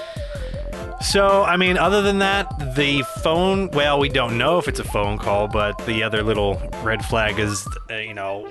So, 1.02 1.42
I 1.42 1.56
mean, 1.56 1.78
other 1.78 2.02
than 2.02 2.18
that, 2.18 2.74
the 2.76 3.02
phone, 3.22 3.70
well, 3.70 3.98
we 3.98 4.10
don't 4.10 4.36
know 4.36 4.58
if 4.58 4.68
it's 4.68 4.80
a 4.80 4.84
phone 4.84 5.16
call, 5.16 5.48
but 5.48 5.78
the 5.86 6.02
other 6.02 6.22
little 6.22 6.60
red 6.82 7.02
flag 7.04 7.38
is, 7.38 7.66
uh, 7.90 7.96
you 7.96 8.12
know, 8.12 8.46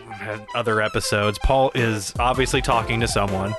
other 0.55 0.81
episodes. 0.81 1.37
Paul 1.39 1.71
is 1.75 2.11
obviously 2.19 2.61
talking 2.61 2.99
to 3.01 3.07
someone, 3.07 3.53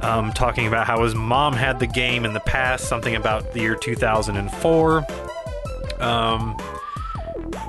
um, 0.00 0.32
talking 0.32 0.68
about 0.68 0.86
how 0.86 1.02
his 1.02 1.14
mom 1.14 1.54
had 1.54 1.80
the 1.80 1.88
game 1.88 2.24
in 2.24 2.32
the 2.32 2.40
past, 2.40 2.88
something 2.88 3.16
about 3.16 3.52
the 3.52 3.60
year 3.60 3.74
2004. 3.74 5.06
Um, 5.98 6.56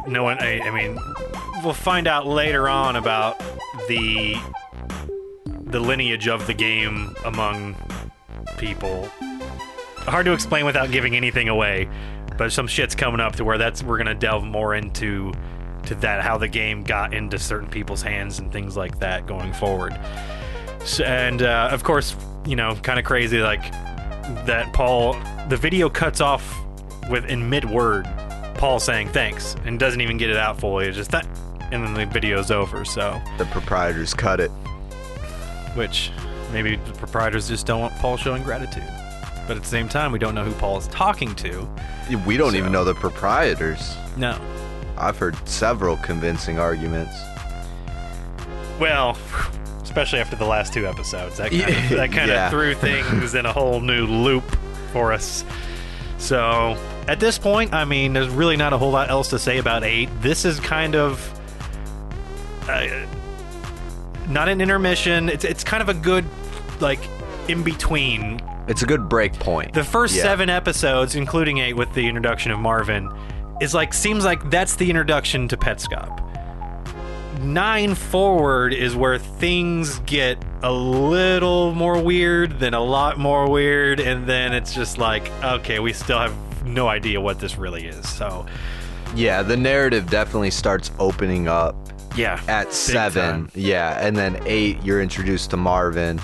no 0.08 0.24
one, 0.24 0.38
I, 0.40 0.60
I 0.62 0.70
mean, 0.70 0.98
we'll 1.64 1.74
find 1.74 2.08
out 2.08 2.28
later 2.28 2.70
on 2.70 2.96
about 2.96 3.40
the 3.88 4.36
the 5.46 5.80
lineage 5.80 6.28
of 6.28 6.48
the 6.48 6.54
game 6.54 7.16
among 7.24 7.76
people 8.58 9.10
hard 10.06 10.26
to 10.26 10.34
explain 10.34 10.66
without 10.66 10.92
giving 10.92 11.16
anything 11.16 11.50
away. 11.50 11.90
But 12.38 12.52
some 12.52 12.68
shit's 12.68 12.96
coming 12.96 13.20
up 13.20 13.36
to 13.36 13.44
where 13.44 13.58
that's 13.58 13.84
we're 13.84 13.98
gonna 13.98 14.16
delve 14.16 14.44
more 14.44 14.74
into 14.76 15.32
to 15.86 15.96
that 15.96 16.22
how 16.22 16.38
the 16.38 16.48
game 16.48 16.84
got 16.84 17.14
into 17.14 17.38
certain 17.40 17.68
people's 17.68 18.02
hands 18.02 18.40
and 18.40 18.52
things 18.52 18.78
like 18.78 19.00
that 19.00 19.26
going 19.28 19.54
forward. 19.54 20.00
So, 20.86 21.04
and 21.04 21.42
uh, 21.42 21.70
of 21.72 21.84
course, 21.84 22.16
you 22.46 22.56
know, 22.56 22.76
kind 22.76 22.98
of 23.00 23.06
crazy 23.06 23.40
like 23.40 23.72
that. 24.46 24.72
Paul, 24.74 25.14
the 25.50 25.58
video 25.58 25.90
cuts 25.90 26.22
off 26.22 26.58
with 27.10 27.26
in 27.26 27.50
mid 27.50 27.66
word, 27.70 28.08
Paul 28.56 28.80
saying 28.80 29.10
thanks 29.10 29.56
and 29.66 29.80
doesn't 29.80 30.02
even 30.02 30.18
get 30.18 30.30
it 30.30 30.38
out 30.38 30.60
fully. 30.60 30.88
It's 30.88 30.98
just 30.98 31.12
that, 31.12 31.28
and 31.72 31.84
then 31.86 31.94
the 31.94 32.06
video's 32.06 32.50
over. 32.52 32.86
So, 32.86 33.22
the 33.38 33.46
proprietors 33.46 34.14
cut 34.14 34.40
it. 34.40 34.52
which 35.76 36.12
maybe 36.52 36.76
the 36.76 36.94
proprietors 36.94 37.48
just 37.48 37.66
don't 37.66 37.82
want 37.82 37.94
Paul 37.96 38.18
showing 38.18 38.44
gratitude. 38.44 38.84
But 39.48 39.58
at 39.58 39.64
the 39.64 39.70
same 39.70 39.90
time, 39.90 40.12
we 40.12 40.20
don't 40.20 40.36
know 40.36 40.44
who 40.44 40.54
Paul 40.54 40.78
is 40.78 40.88
talking 40.88 41.34
to. 41.36 41.68
We 42.26 42.38
don't 42.38 42.52
So- 42.52 42.58
even 42.58 42.72
know 42.72 42.84
the 42.84 42.94
proprietors. 42.96 43.96
No. 44.18 44.38
I've 44.98 45.18
heard 45.18 45.36
several 45.48 45.98
convincing 45.98 46.60
arguments. 46.60 47.16
Well, 48.80 49.18
especially 49.84 50.20
after 50.20 50.36
the 50.36 50.46
last 50.46 50.74
two 50.74 50.88
episodes, 50.88 51.38
that 51.38 51.52
kind 51.52 51.64
of, 51.64 51.90
that 51.90 52.12
kind 52.12 52.30
Yeah. 52.30 52.46
of 52.46 52.52
threw 52.52 52.74
things 52.76 53.36
in 53.36 53.46
a 53.46 53.52
whole 53.54 53.80
new 53.82 54.06
loop 54.06 54.44
for 54.94 55.12
us. 55.14 55.44
So 56.18 56.78
at 57.08 57.20
this 57.20 57.38
point, 57.40 57.74
I 57.74 57.84
mean, 57.86 58.14
there's 58.14 58.30
really 58.30 58.58
not 58.58 58.74
a 58.74 58.78
whole 58.78 58.92
lot 58.92 59.10
else 59.10 59.30
to 59.32 59.40
say 59.40 59.58
about 59.58 59.84
eight. 59.84 60.10
This 60.22 60.46
is 60.46 60.60
kind 60.60 60.96
of 60.96 61.20
uh, 62.70 62.88
not 64.28 64.48
an 64.48 64.62
intermission. 64.62 65.30
It's 65.30 65.44
it's 65.44 65.64
kind 65.64 65.82
of 65.82 65.90
a 65.90 65.96
good 65.96 66.26
like 66.80 67.00
in 67.48 67.64
between 67.64 68.40
It's 68.72 68.82
a 68.84 68.86
good 68.86 69.10
break 69.10 69.34
point. 69.34 69.74
the 69.74 69.84
first 69.84 70.16
Yeah. 70.16 70.24
seven 70.24 70.50
episodes, 70.50 71.16
including 71.16 71.58
eight 71.58 71.76
with 71.76 71.94
the 71.94 72.08
introduction 72.08 72.52
of 72.54 72.60
Marvin, 72.60 73.10
is 73.60 73.74
like 73.74 73.94
seems 73.94 74.24
like 74.24 74.50
that's 74.50 74.76
the 74.78 74.90
introduction 74.90 75.48
to 75.50 75.58
Petscop. 75.58 76.20
Nine 77.42 77.96
forward 77.96 78.74
is 78.74 78.96
where 78.96 79.18
things 79.18 80.00
get 80.06 80.38
a 80.64 80.72
little 80.72 81.74
more 81.74 82.02
weird, 82.02 82.60
then 82.60 82.74
a 82.74 82.80
lot 82.80 83.18
more 83.20 83.50
weird, 83.50 84.00
and 84.00 84.26
then 84.28 84.54
it's 84.54 84.74
just 84.74 84.98
like, 84.98 85.30
okay, 85.44 85.80
we 85.80 85.92
still 85.92 86.20
have 86.20 86.34
no 86.66 86.88
idea 86.88 87.20
what 87.20 87.40
this 87.40 87.58
really 87.58 87.88
is. 87.88 88.08
So, 88.08 88.46
Yeah, 89.16 89.42
the 89.42 89.58
narrative 89.58 90.10
definitely 90.10 90.52
starts 90.52 90.92
opening 90.98 91.50
up 91.50 91.76
yeah, 92.16 92.40
at 92.48 92.72
seven. 92.72 93.22
time. 93.48 93.52
Yeah, 93.56 93.98
and 94.06 94.16
then 94.16 94.40
eight, 94.46 94.78
you're 94.84 95.02
introduced 95.02 95.50
to 95.50 95.58
Marvin. 95.58 96.22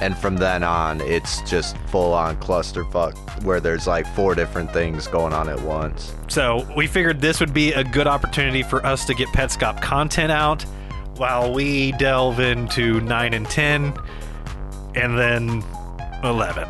And 0.00 0.16
from 0.18 0.36
then 0.36 0.62
on, 0.62 1.00
it's 1.00 1.40
just 1.42 1.76
full 1.86 2.12
on 2.12 2.36
clusterfuck 2.36 3.16
where 3.44 3.60
there's 3.60 3.86
like 3.86 4.06
four 4.14 4.34
different 4.34 4.72
things 4.72 5.06
going 5.06 5.32
on 5.32 5.48
at 5.48 5.60
once. 5.60 6.14
So 6.28 6.66
we 6.76 6.86
figured 6.86 7.20
this 7.20 7.40
would 7.40 7.54
be 7.54 7.72
a 7.72 7.84
good 7.84 8.06
opportunity 8.06 8.62
for 8.62 8.84
us 8.84 9.04
to 9.06 9.14
get 9.14 9.28
Petscop 9.28 9.80
content 9.80 10.32
out 10.32 10.62
while 11.16 11.52
we 11.52 11.92
delve 11.92 12.40
into 12.40 13.00
9 13.00 13.34
and 13.34 13.48
10 13.48 13.94
and 14.96 15.18
then 15.18 15.62
11. 16.24 16.68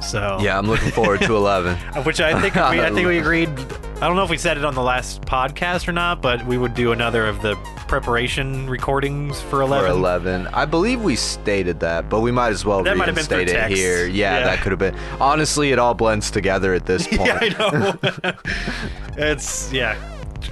So 0.00 0.38
Yeah, 0.40 0.56
I'm 0.56 0.66
looking 0.66 0.92
forward 0.92 1.20
to 1.22 1.36
11. 1.36 1.76
which 2.04 2.20
I 2.20 2.40
think 2.40 2.54
we, 2.54 2.60
I 2.60 2.90
think 2.90 3.08
we 3.08 3.18
agreed 3.20 3.48
I 3.96 4.00
don't 4.08 4.16
know 4.16 4.24
if 4.24 4.30
we 4.30 4.36
said 4.36 4.58
it 4.58 4.64
on 4.64 4.74
the 4.74 4.82
last 4.82 5.22
podcast 5.22 5.88
or 5.88 5.92
not, 5.92 6.20
but 6.20 6.44
we 6.44 6.58
would 6.58 6.74
do 6.74 6.92
another 6.92 7.26
of 7.26 7.40
the 7.40 7.56
preparation 7.88 8.68
recordings 8.68 9.40
for 9.42 9.60
11. 9.62 9.90
For 9.90 9.96
11. 9.96 10.46
I 10.48 10.64
believe 10.64 11.02
we 11.02 11.16
stated 11.16 11.80
that, 11.80 12.08
but 12.08 12.20
we 12.20 12.30
might 12.32 12.50
as 12.50 12.64
well 12.64 12.82
That 12.82 12.96
might 12.96 13.06
have 13.08 13.14
been 13.16 13.24
through 13.24 13.38
reinstate 13.38 13.56
it 13.56 13.60
text. 13.60 13.76
here. 13.76 14.06
Yeah, 14.06 14.38
Yeah. 14.38 14.44
that 14.46 14.60
could 14.60 14.72
have 14.72 14.78
been. 14.78 14.96
Honestly, 15.20 15.72
it 15.72 15.78
all 15.78 15.94
blends 15.94 16.30
together 16.30 16.74
at 16.74 16.86
this 16.86 17.06
point. 17.06 17.20
Yeah, 17.26 17.38
I 17.40 17.48
know. 17.58 18.32
it's 19.16 19.72
yeah. 19.72 19.96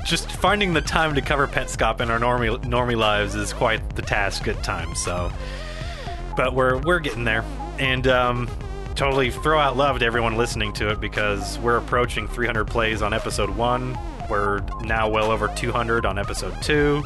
Just 0.05 0.31
finding 0.33 0.73
the 0.75 0.81
time 0.81 1.14
to 1.14 1.21
cover 1.23 1.47
Petscop 1.47 2.00
in 2.00 2.11
our 2.11 2.19
normie 2.19 2.59
normie 2.64 2.97
lives 2.97 3.35
is 3.35 3.53
quite 3.53 3.97
the 3.97 4.03
task 4.03 4.49
at 4.49 4.62
times. 4.62 5.00
So, 5.03 5.31
but 6.37 6.55
we're 6.55 6.79
we're 6.79 6.99
getting 7.00 7.25
there, 7.25 7.45
and 7.79 8.07
um, 8.09 8.49
totally 8.97 9.31
throw 9.31 9.59
out 9.59 9.76
love 9.76 9.99
to 10.00 10.05
everyone 10.05 10.37
listening 10.37 10.73
to 10.75 10.91
it 10.91 11.00
because 11.00 11.59
we're 11.61 11.76
approaching 11.76 12.26
300 12.29 12.64
plays 12.67 13.03
on 13.03 13.12
episode 13.14 13.50
one. 13.50 13.97
We're 14.31 14.61
now 14.83 15.09
well 15.09 15.31
over 15.31 15.49
200 15.49 16.07
on 16.07 16.19
episode 16.19 16.61
two. 16.62 17.02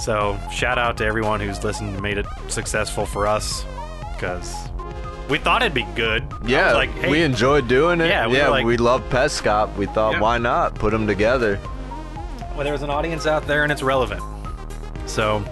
So 0.00 0.38
shout 0.52 0.78
out 0.78 0.96
to 0.98 1.04
everyone 1.04 1.40
who's 1.40 1.62
listened 1.64 1.90
and 1.90 2.02
made 2.02 2.18
it 2.18 2.26
successful 2.48 3.04
for 3.06 3.26
us 3.26 3.64
because 4.14 4.54
we 5.28 5.38
thought 5.38 5.62
it'd 5.62 5.74
be 5.74 5.86
good. 5.94 6.24
Yeah, 6.46 6.72
like, 6.72 6.90
hey, 6.90 7.10
we 7.10 7.22
enjoyed 7.22 7.68
doing 7.68 8.00
it. 8.00 8.06
Yeah, 8.08 8.26
we 8.26 8.36
yeah, 8.36 8.48
like- 8.48 8.64
we 8.64 8.76
love 8.76 9.02
Petscop. 9.10 9.74
We 9.76 9.86
thought, 9.86 10.14
Yeah. 10.14 10.20
why 10.20 10.38
not 10.38 10.74
put 10.74 10.90
them 10.92 11.06
together? 11.06 11.58
well, 12.54 12.64
there's 12.64 12.82
an 12.82 12.90
audience 12.90 13.24
out 13.26 13.46
there 13.46 13.62
and 13.62 13.70
it's 13.70 13.84
relevant. 13.84 14.20
So, 15.06 15.44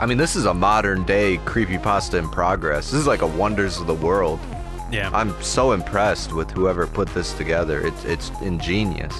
I 0.00 0.06
mean, 0.06 0.16
this 0.16 0.36
is 0.36 0.46
a 0.46 0.54
modern 0.54 1.04
day 1.04 1.36
creepypasta 1.44 2.18
in 2.18 2.28
progress. 2.30 2.90
This 2.90 3.00
is 3.00 3.06
like 3.06 3.20
a 3.20 3.26
wonders 3.26 3.78
of 3.78 3.86
the 3.86 3.94
world. 3.94 4.40
yeah. 4.90 5.10
I'm 5.12 5.34
so 5.42 5.72
impressed 5.72 6.32
with 6.32 6.50
whoever 6.50 6.86
put 6.86 7.08
this 7.12 7.32
together. 7.34 7.86
It's 7.86 8.04
it's 8.04 8.30
ingenious. 8.40 9.14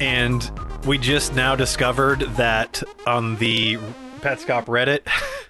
And 0.00 0.50
we 0.86 0.98
just 0.98 1.34
now 1.34 1.54
discovered 1.54 2.20
that 2.36 2.82
on 3.06 3.36
the 3.36 3.76
Petscop 4.20 4.64
Reddit, 4.66 5.00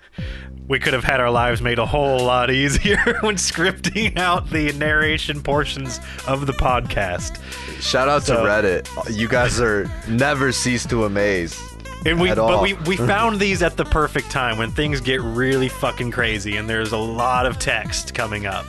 we 0.69 0.79
could 0.79 0.93
have 0.93 1.05
had 1.05 1.21
our 1.21 1.31
lives 1.31 1.61
made 1.63 1.79
a 1.79 1.87
whole 1.87 2.25
lot 2.25 2.51
easier 2.51 2.99
when 3.21 3.37
scripting 3.37 4.17
out 4.19 4.51
the 4.51 4.73
narration 4.73 5.43
portions 5.43 6.01
of 6.27 6.47
the 6.47 6.53
podcast. 6.53 7.41
Shout 7.81 8.09
out 8.09 8.25
So- 8.25 8.37
to 8.37 8.43
Reddit. 8.43 9.17
You 9.17 9.29
guys 9.29 9.61
are 9.61 9.91
never 10.09 10.53
cease 10.53 10.85
to 10.87 11.05
amaze. 11.05 11.59
And 12.07 12.19
we, 12.19 12.33
but 12.35 12.63
we, 12.63 12.73
we 12.73 12.97
found 12.97 13.39
these 13.39 13.63
at 13.63 13.77
the 13.77 13.85
perfect 13.85 14.31
time 14.31 14.57
when 14.57 14.71
things 14.71 15.01
get 15.03 15.21
really 15.21 15.69
fucking 15.69 16.13
crazy 16.13 16.57
and 16.57 16.67
there's 16.69 16.93
a 16.93 16.97
lot 16.97 17.45
of 17.45 17.59
text 17.59 18.15
coming 18.15 18.47
up. 18.47 18.65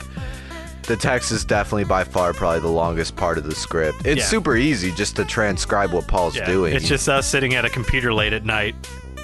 The 0.86 0.96
text 0.96 1.30
is 1.30 1.44
definitely 1.44 1.84
by 1.84 2.04
far 2.04 2.32
probably 2.32 2.60
the 2.60 2.68
longest 2.68 3.14
part 3.16 3.38
of 3.38 3.44
the 3.44 3.54
script. 3.54 4.04
It's 4.04 4.18
Yeah. 4.20 4.24
super 4.26 4.56
easy 4.56 4.90
just 4.92 5.16
to 5.16 5.24
transcribe 5.24 5.92
what 5.92 6.06
Paul's 6.08 6.34
Yeah, 6.36 6.44
doing. 6.46 6.74
it's 6.74 6.88
just 6.88 7.08
us 7.08 7.26
sitting 7.26 7.54
at 7.54 7.64
a 7.64 7.70
computer 7.70 8.12
late 8.12 8.32
at 8.32 8.44
night 8.44 8.74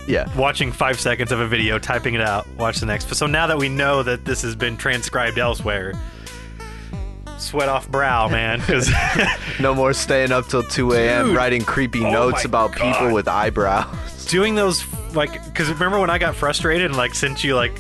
yeah. 0.07 0.29
watching 0.37 0.71
five 0.73 1.01
seconds 1.01 1.33
of 1.33 1.41
a 1.41 1.47
video, 1.49 1.79
typing 1.79 2.15
it 2.15 2.21
out, 2.21 2.47
watch 2.57 2.79
the 2.79 2.87
next. 2.87 3.13
So 3.15 3.27
now 3.27 3.47
that 3.49 3.59
we 3.59 3.69
know 3.69 4.03
that 4.05 4.25
this 4.25 4.43
has 4.43 4.55
been 4.55 4.77
transcribed 4.77 5.39
elsewhere, 5.39 5.95
sweat 7.39 7.69
off 7.69 7.89
brow, 7.89 8.29
man. 8.29 8.61
Because 8.61 8.91
No 9.61 9.75
more 9.75 9.93
staying 9.93 10.31
up 10.33 10.47
till 10.49 10.63
2 10.63 10.93
a.m. 10.93 11.35
Writing 11.37 11.63
creepy 11.65 12.05
Oh 12.05 12.11
notes 12.11 12.45
about 12.45 12.75
God. 12.75 12.93
people 12.95 13.13
with 13.13 13.27
eyebrows. 13.29 13.87
doing 14.27 14.55
those, 14.55 14.85
like, 15.15 15.45
because 15.47 15.69
remember 15.71 15.99
when 15.99 16.11
I 16.11 16.19
got 16.19 16.37
frustrated 16.37 16.87
and 16.87 16.97
like 16.97 17.15
sent 17.15 17.43
you 17.43 17.57
like 17.57 17.73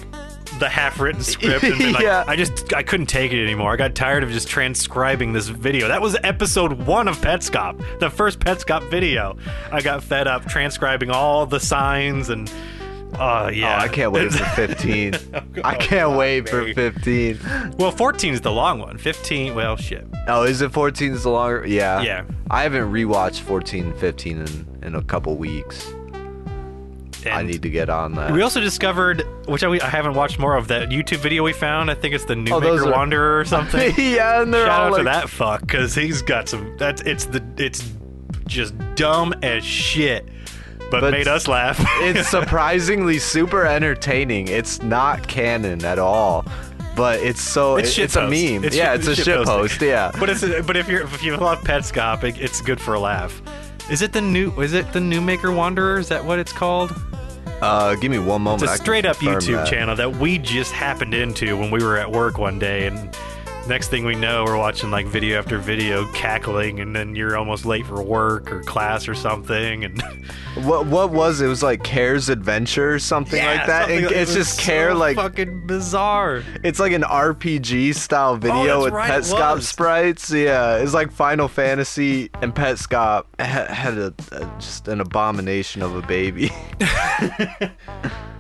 the 0.59 0.69
half-written 0.69 1.23
script 1.23 1.63
and 1.65 1.79
been 1.79 1.93
like, 1.95 2.03
Yeah. 2.03 2.25
I 2.27 2.37
just 2.37 2.73
I 2.75 2.83
couldn't 2.83 3.07
take 3.07 3.33
it 3.33 3.43
anymore. 3.43 3.73
I 3.73 3.77
got 3.77 3.95
tired 3.95 4.23
of 4.23 4.31
just 4.31 4.49
transcribing 4.49 5.33
this 5.33 5.49
video. 5.49 5.89
That 5.89 6.03
was 6.03 6.17
episode 6.23 6.73
one 6.87 7.09
of 7.09 7.17
Petscop, 7.19 7.99
the 8.01 8.11
first 8.11 8.41
Petscop 8.41 8.89
video. 8.91 9.37
I 9.73 9.81
got 9.81 10.03
fed 10.03 10.27
up 10.27 10.47
transcribing 10.47 11.11
all 11.11 11.47
the 11.47 11.61
signs 11.61 12.29
and. 12.29 12.51
Uh, 13.15 13.51
yeah. 13.53 13.75
Oh, 13.75 13.85
I 13.85 13.89
can't 13.89 14.13
wait 14.13 14.31
for 14.31 14.45
15. 14.45 15.15
I 15.65 15.75
can't 15.77 16.17
wait 16.19 16.47
for 16.47 16.71
15. 16.75 17.39
Well, 17.79 17.91
14 17.91 18.35
is 18.35 18.43
the 18.43 18.53
long 18.53 18.81
one. 18.81 18.99
15, 18.99 19.55
well, 19.55 19.77
shit. 19.77 20.07
Oh, 20.29 20.43
is 20.43 20.61
it 20.61 20.73
14 20.73 21.13
is 21.13 21.23
the 21.23 21.31
longer? 21.31 21.67
Yeah. 21.67 22.03
Yeah. 22.03 22.25
I 22.51 22.65
haven't 22.65 22.93
rewatched 22.93 23.41
14 23.41 23.87
and 23.87 23.97
15 23.99 24.39
in, 24.41 24.79
in 24.83 24.95
a 24.95 25.03
couple 25.03 25.37
weeks. 25.39 25.91
I 27.27 27.43
need 27.43 27.63
to 27.63 27.71
get 27.71 27.89
on 27.91 28.15
that. 28.15 28.33
We 28.33 28.43
also 28.43 28.61
discovered, 28.61 29.23
which 29.47 29.63
I, 29.65 29.71
I 29.71 29.89
haven't 29.89 30.15
watched 30.15 30.39
more 30.39 30.57
of, 30.57 30.69
that 30.69 30.89
YouTube 30.91 31.19
video 31.19 31.43
we 31.43 31.53
found. 31.53 31.91
I 31.91 31.95
think 31.95 32.15
it's 32.15 32.25
the 32.25 32.37
New 32.37 32.53
Oh, 32.55 32.61
Maker 32.61 32.89
are- 32.89 32.93
Wanderer 32.93 33.39
or 33.41 33.45
something. 33.45 33.93
yeah, 33.99 34.43
and 34.43 34.53
they're 34.55 34.67
Shout 34.67 34.81
out 34.87 34.93
like, 34.93 35.01
to 35.01 35.05
that 35.05 35.29
fuck 35.29 35.61
because 35.63 35.95
he's 35.95 36.23
got 36.23 36.49
some. 36.49 36.77
That's 36.77 37.03
it's 37.03 37.25
the 37.27 37.43
it's 37.57 37.91
just 38.47 38.75
dumb 38.95 39.35
as 39.43 39.65
shit. 39.65 40.27
but, 40.91 41.01
But- 41.01 41.13
made 41.13 41.29
us 41.29 41.49
laugh. 41.49 41.77
it's 42.01 42.29
surprisingly 42.31 43.19
super 43.19 43.67
entertaining. 43.67 44.49
It's 44.49 44.83
not 44.83 45.27
canon 45.29 45.85
at 45.85 45.99
all, 45.99 46.47
but 46.97 47.21
it's 47.21 47.43
so 47.43 47.77
It's 47.77 47.99
it's, 47.99 48.17
a 48.17 48.23
meme. 48.23 48.65
It's 48.65 48.75
yeah, 48.77 48.93
shit- 48.93 49.01
it's 49.01 49.09
a 49.09 49.13
it's 49.13 49.23
shit 49.25 49.45
post. 49.45 49.81
Yeah, 49.83 50.13
but 50.19 50.31
it's 50.31 50.43
but 50.67 50.77
if 50.77 50.89
you're 50.89 51.03
if 51.03 51.23
you 51.23 51.37
love 51.37 51.61
Petscop, 51.61 52.25
it, 52.25 52.39
it's 52.41 52.61
good 52.61 52.81
for 52.81 52.95
a 52.95 53.01
laugh. 53.01 53.43
Is 53.91 54.03
it 54.03 54.13
the 54.13 54.21
new? 54.21 54.53
Is 54.61 54.75
it 54.75 54.93
the 54.93 55.01
New 55.01 55.21
Maker 55.21 55.51
Wanderer? 55.51 55.99
Is 55.99 56.09
that 56.09 56.25
what 56.25 56.39
it's 56.39 56.53
called? 56.53 56.93
uh, 57.63 57.95
give 57.97 58.11
me 58.11 58.19
one 58.19 58.43
moment. 58.43 58.63
It's 58.63 58.73
a 58.73 58.77
straight 58.77 59.07
up 59.07 59.17
YouTube 59.17 59.65
that. 59.65 59.67
channel 59.69 59.97
that 59.97 60.17
we 60.17 60.39
just 60.39 60.73
happened 60.73 61.15
into 61.15 61.57
when 61.57 61.71
we 61.71 61.83
were 61.83 61.97
at 61.97 62.11
work 62.11 62.39
one 62.39 62.59
day, 62.59 62.87
and 62.87 63.17
next 63.69 63.89
thing 63.89 64.05
we 64.05 64.15
know, 64.15 64.45
we're 64.45 64.57
watching 64.57 64.91
like 64.91 65.07
video 65.07 65.39
after 65.39 65.59
video, 65.59 66.07
cackling, 66.13 66.81
and 66.81 66.95
then 66.97 67.15
you're 67.15 67.37
almost 67.37 67.67
late 67.67 67.87
for 67.87 68.03
work 68.03 68.51
or 68.51 68.63
class 68.63 69.07
or 69.09 69.15
something, 69.15 69.85
and 69.85 70.03
What 70.65 70.87
what 70.87 71.11
was 71.11 71.41
it? 71.41 71.47
It 71.47 71.49
was 71.49 71.63
like 71.63 71.85
Care's 71.85 72.29
Adventure 72.29 72.95
or 72.95 72.99
something 72.99 73.41
Yeah, 73.41 73.53
like 73.53 73.67
that. 73.67 73.81
something 73.89 74.05
it 74.05 74.13
it's 74.13 74.35
was 74.35 74.47
just 74.49 74.61
Care 74.61 74.91
so 74.91 74.97
like 74.99 75.17
fucking 75.17 75.67
bizarre. 75.67 76.43
it's 76.65 76.81
like 76.81 76.93
an 76.93 77.03
RPG 77.03 77.95
style 77.95 78.33
oh, 78.33 78.37
video 78.37 78.65
that's 78.65 78.85
with 78.85 78.93
right, 78.95 79.11
it 79.11 79.23
Petscop 79.23 79.63
sprites. 79.63 80.31
Yeah, 80.31 80.79
it's 80.79 80.95
like 80.95 81.13
Final 81.13 81.47
Fantasy 81.49 82.31
and 82.43 82.55
Petscop 82.55 83.25
ha- 83.39 83.73
had 83.73 83.99
a, 83.99 84.15
a 84.33 84.51
just 84.59 84.89
an 84.89 85.01
abomination 85.01 85.83
of 85.83 85.95
a 85.95 86.03
baby. 86.03 86.51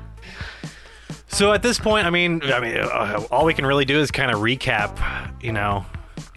So 1.28 1.52
at 1.52 1.62
this 1.62 1.78
point, 1.78 2.06
I 2.06 2.10
mean, 2.10 2.42
I 2.42 2.60
mean, 2.60 2.76
uh, 2.76 3.26
all 3.30 3.44
we 3.44 3.54
can 3.54 3.66
really 3.66 3.84
do 3.84 4.00
is 4.00 4.10
kind 4.10 4.30
of 4.30 4.40
recap, 4.40 5.42
you 5.42 5.52
know, 5.52 5.84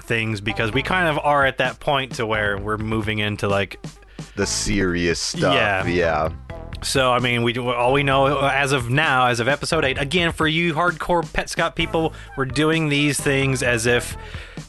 things 0.01 0.41
because 0.41 0.71
we 0.73 0.83
kind 0.83 1.07
of 1.07 1.17
are 1.23 1.45
at 1.45 1.57
that 1.59 1.79
point 1.79 2.15
to 2.15 2.25
where 2.25 2.57
we're 2.57 2.77
moving 2.77 3.19
into 3.19 3.47
like 3.47 3.83
the 4.35 4.45
serious 4.45 5.19
stuff. 5.19 5.55
Yeah. 5.55 5.85
yeah. 5.87 6.29
So 6.83 7.11
I 7.11 7.19
mean, 7.19 7.43
we 7.43 7.57
all 7.57 7.93
we 7.93 8.03
know 8.03 8.39
as 8.39 8.71
of 8.71 8.89
now, 8.89 9.27
as 9.27 9.39
of 9.39 9.47
episode 9.47 9.85
eight. 9.85 9.99
Again, 9.99 10.31
for 10.31 10.47
you 10.47 10.73
hardcore 10.73 11.23
Petscop 11.23 11.75
people, 11.75 12.13
we're 12.35 12.45
doing 12.45 12.89
these 12.89 13.19
things 13.19 13.61
as 13.61 13.85
if 13.85 14.17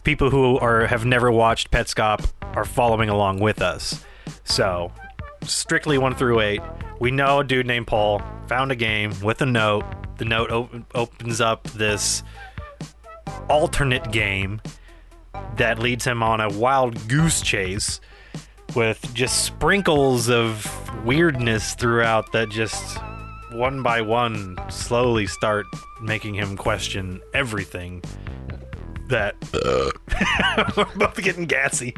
people 0.04 0.30
who 0.30 0.58
are 0.58 0.86
have 0.86 1.04
never 1.04 1.32
watched 1.32 1.70
Petscop 1.70 2.30
are 2.54 2.64
following 2.64 3.08
along 3.08 3.40
with 3.40 3.62
us. 3.62 4.04
So 4.44 4.92
strictly 5.42 5.98
one 5.98 6.14
through 6.14 6.40
eight. 6.40 6.60
We 7.00 7.10
know 7.10 7.40
a 7.40 7.44
dude 7.44 7.66
named 7.66 7.86
Paul 7.86 8.22
found 8.46 8.70
a 8.70 8.76
game 8.76 9.12
with 9.22 9.40
a 9.42 9.46
note. 9.46 9.84
The 10.22 10.28
note 10.28 10.52
op- 10.52 10.84
opens 10.94 11.40
up 11.40 11.64
this 11.70 12.22
alternate 13.48 14.12
game 14.12 14.60
that 15.56 15.80
leads 15.80 16.04
him 16.04 16.22
on 16.22 16.40
a 16.40 16.48
wild 16.48 17.08
goose 17.08 17.40
chase 17.40 18.00
with 18.76 19.12
just 19.14 19.44
sprinkles 19.44 20.30
of 20.30 21.04
weirdness 21.04 21.74
throughout 21.74 22.30
that 22.30 22.50
just 22.50 23.00
one 23.50 23.82
by 23.82 24.00
one 24.00 24.56
slowly 24.70 25.26
start 25.26 25.66
making 26.00 26.34
him 26.34 26.56
question 26.56 27.20
everything 27.34 28.00
that 29.08 29.34
uh. 29.52 30.70
we're 30.76 30.84
both 30.94 31.20
getting 31.20 31.46
gassy 31.46 31.96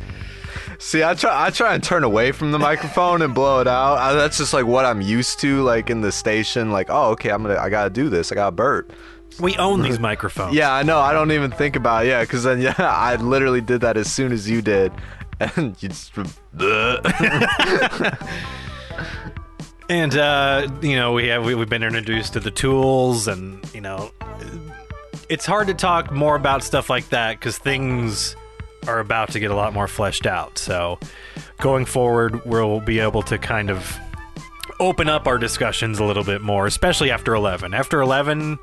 See, 0.78 1.02
I 1.02 1.14
try 1.14 1.46
I 1.46 1.50
try 1.50 1.74
and 1.74 1.82
turn 1.82 2.04
away 2.04 2.32
from 2.32 2.52
the 2.52 2.58
microphone 2.58 3.22
and 3.22 3.34
blow 3.34 3.60
it 3.60 3.66
out. 3.66 3.98
I, 3.98 4.12
that's 4.14 4.38
just 4.38 4.52
like 4.52 4.66
what 4.66 4.84
I'm 4.84 5.00
used 5.00 5.40
to, 5.40 5.62
like 5.62 5.90
in 5.90 6.00
the 6.00 6.12
station. 6.12 6.70
Like, 6.70 6.88
oh, 6.90 7.10
okay, 7.12 7.30
I'm 7.30 7.42
gonna 7.42 7.58
I 7.58 7.68
gotta 7.70 7.90
do 7.90 8.08
this. 8.08 8.30
I 8.32 8.34
gotta 8.34 8.52
burp. 8.52 8.92
we 9.40 9.56
own 9.56 9.82
these 9.82 9.98
microphones 10.10 10.54
Yeah, 10.54 10.72
I 10.72 10.82
know. 10.82 10.98
I 10.98 11.12
don't 11.12 11.32
even 11.32 11.50
think 11.50 11.76
about 11.76 12.04
it. 12.04 12.08
Yeah, 12.08 12.22
because 12.22 12.42
then 12.44 12.60
yeah, 12.60 12.74
I 12.78 13.16
literally 13.16 13.60
did 13.60 13.80
that 13.82 13.96
as 13.96 14.12
soon 14.12 14.32
as 14.32 14.48
you 14.48 14.62
did, 14.62 14.92
and 15.40 15.80
you 15.82 15.88
just. 15.88 16.12
and 19.88 20.16
uh 20.16 20.66
you 20.80 20.96
know 20.96 21.12
we 21.12 21.26
have 21.28 21.44
we, 21.44 21.54
we've 21.54 21.68
been 21.68 21.82
introduced 21.82 22.32
to 22.32 22.40
the 22.40 22.50
tools 22.50 23.28
and 23.28 23.62
you 23.74 23.80
know 23.80 24.10
it's 25.28 25.44
hard 25.46 25.66
to 25.66 25.74
talk 25.74 26.10
more 26.10 26.36
about 26.36 26.62
stuff 26.62 26.88
like 26.88 27.08
that 27.10 27.38
because 27.38 27.58
things 27.58 28.34
are 28.88 29.00
about 29.00 29.30
to 29.32 29.40
get 29.40 29.50
a 29.50 29.54
lot 29.54 29.72
more 29.72 29.88
fleshed 29.88 30.26
out 30.26 30.58
so 30.58 30.98
going 31.60 31.84
forward 31.84 32.44
we'll 32.44 32.80
be 32.80 32.98
able 32.98 33.22
to 33.22 33.38
kind 33.38 33.70
of 33.70 33.98
open 34.80 35.08
up 35.08 35.28
our 35.28 35.38
discussions 35.38 36.00
a 36.00 36.04
little 36.04 36.24
bit 36.24 36.40
more 36.40 36.66
especially 36.66 37.10
after 37.10 37.34
11 37.34 37.72
after 37.74 38.00
11 38.00 38.58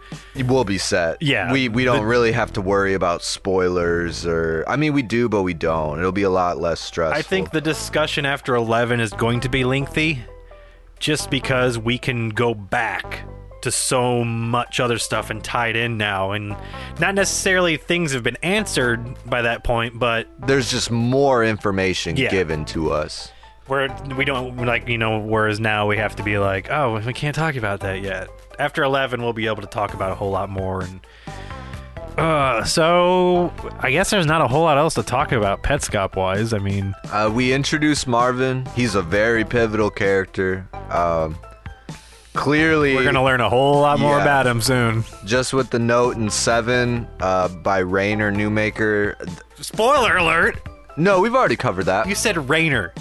We'll 0.45 0.63
be 0.65 0.77
set. 0.77 1.21
Yeah, 1.21 1.51
we 1.51 1.69
we 1.69 1.83
don't 1.85 1.99
the- 2.01 2.05
really 2.05 2.31
have 2.33 2.51
to 2.53 2.61
worry 2.61 2.93
about 2.95 3.21
spoilers 3.23 4.25
or. 4.25 4.63
I 4.67 4.75
mean, 4.75 4.93
we 4.93 5.01
do, 5.03 5.29
but 5.29 5.43
we 5.43 5.53
don't. 5.53 5.99
It'll 5.99 6.11
be 6.11 6.23
a 6.23 6.29
lot 6.29 6.57
less 6.57 6.79
stressful. 6.79 7.17
i 7.17 7.21
think 7.21 7.51
the 7.51 7.61
discussion 7.61 8.25
after 8.25 8.55
11 8.55 8.99
is 8.99 9.11
going 9.13 9.39
to 9.41 9.49
be 9.49 9.63
lengthy 9.63 10.23
just 10.99 11.29
because 11.29 11.77
we 11.77 11.97
can 11.97 12.29
go 12.29 12.53
back 12.53 13.21
to 13.61 13.71
so 13.71 14.23
much 14.23 14.79
other 14.79 14.97
stuff 14.97 15.29
and 15.29 15.43
tied 15.43 15.75
in 15.75 15.97
now 15.97 16.31
and 16.31 16.55
not 16.99 17.15
necessarily 17.15 17.77
things 17.77 18.11
have 18.13 18.23
been 18.23 18.37
answered 18.43 18.99
by 19.29 19.41
that 19.41 19.63
point 19.63 19.97
but 19.99 20.27
there's 20.39 20.69
just 20.71 20.89
more 20.91 21.43
information 21.43 22.15
Yeah. 22.17 22.29
given 22.29 22.65
to 22.65 22.91
us. 22.91 23.31
where 23.67 23.87
we 24.17 24.25
don't 24.25 24.57
like 24.65 24.87
you 24.87 24.97
know 24.97 25.19
whereas 25.19 25.59
now 25.59 25.87
we 25.87 25.97
have 25.97 26.15
to 26.17 26.23
be 26.23 26.37
like 26.37 26.69
oh 26.71 26.99
we 27.05 27.13
can't 27.13 27.35
talk 27.35 27.55
about 27.55 27.79
that 27.81 28.01
yet 28.01 28.27
after 28.59 28.83
11 28.83 29.21
we'll 29.21 29.33
be 29.33 29.47
able 29.47 29.61
to 29.61 29.67
talk 29.67 29.93
about 29.93 30.11
a 30.11 30.15
whole 30.15 30.31
lot 30.31 30.49
more 30.49 30.81
and 30.81 30.99
uh 32.17 32.61
so 32.65 33.53
i 33.79 33.89
guess 33.89 34.09
there's 34.09 34.25
not 34.25 34.41
a 34.41 34.47
whole 34.47 34.63
lot 34.63 34.77
else 34.77 34.95
to 34.95 35.03
talk 35.03 35.31
about 35.31 35.63
petscop 35.63 36.15
wise 36.17 36.51
i 36.53 36.57
mean 36.57 36.93
Uh, 37.11 37.29
we 37.33 37.53
introduced 37.53 38.07
Marvin. 38.07 38.65
He's 38.75 38.95
a 38.95 39.01
very 39.01 39.43
pivotal 39.45 39.89
character. 39.89 40.65
Um, 40.89 41.37
clearly, 42.33 42.95
we're 42.95 43.03
gonna 43.03 43.23
learn 43.23 43.41
a 43.41 43.49
whole 43.49 43.81
lot 43.81 43.99
more 43.99 44.17
Yeah. 44.17 44.21
about 44.23 44.47
him 44.47 44.61
soon 44.61 45.03
just 45.25 45.53
with 45.53 45.69
the 45.69 45.79
note 45.79 46.15
in 46.17 46.29
seven 46.29 47.07
uh, 47.19 47.47
by 47.49 47.79
Rainer 47.79 48.31
Newmaker. 48.31 49.15
spoiler 49.59 50.17
alert 50.17 50.57
No, 50.97 51.19
we've 51.19 51.35
already 51.35 51.55
covered 51.57 51.85
that. 51.85 52.07
you 52.07 52.15
said 52.15 52.49
rainer 52.49 52.93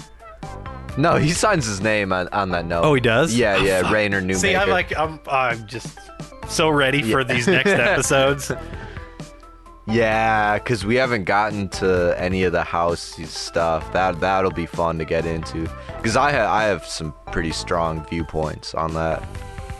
No, 0.97 1.15
he 1.15 1.31
signs 1.31 1.65
his 1.65 1.79
name 1.81 2.11
on, 2.11 2.27
on 2.29 2.49
that 2.51 2.65
note. 2.65 2.83
oh 2.83 2.93
he 2.93 3.01
does 3.01 3.33
Yeah, 3.33 3.55
Oh, 3.59 3.63
yeah. 3.63 3.91
Rainer 3.91 4.21
Newmaker. 4.21 4.35
see 4.37 4.55
i'm 4.55 4.69
like 4.69 4.95
i'm 4.97 5.19
i'm 5.27 5.65
just 5.67 5.97
so 6.49 6.69
ready 6.69 7.01
for 7.01 7.21
Yeah. 7.21 7.33
these 7.33 7.47
next 7.47 7.69
episodes 7.71 8.51
Yeah, 9.91 10.57
because 10.57 10.85
we 10.85 10.95
haven't 10.95 11.25
gotten 11.25 11.69
to 11.69 12.15
any 12.17 12.43
of 12.43 12.51
the 12.51 12.63
house 12.63 13.15
stuff. 13.29 13.91
That 13.93 14.19
that'll 14.19 14.51
be 14.51 14.65
fun 14.65 14.97
to 14.99 15.05
get 15.05 15.25
into. 15.25 15.69
Because 15.97 16.15
I 16.15 16.31
ha- 16.31 16.51
I 16.53 16.63
have 16.63 16.85
some 16.85 17.13
pretty 17.31 17.51
strong 17.51 18.05
viewpoints 18.09 18.73
on 18.73 18.93
that 18.93 19.23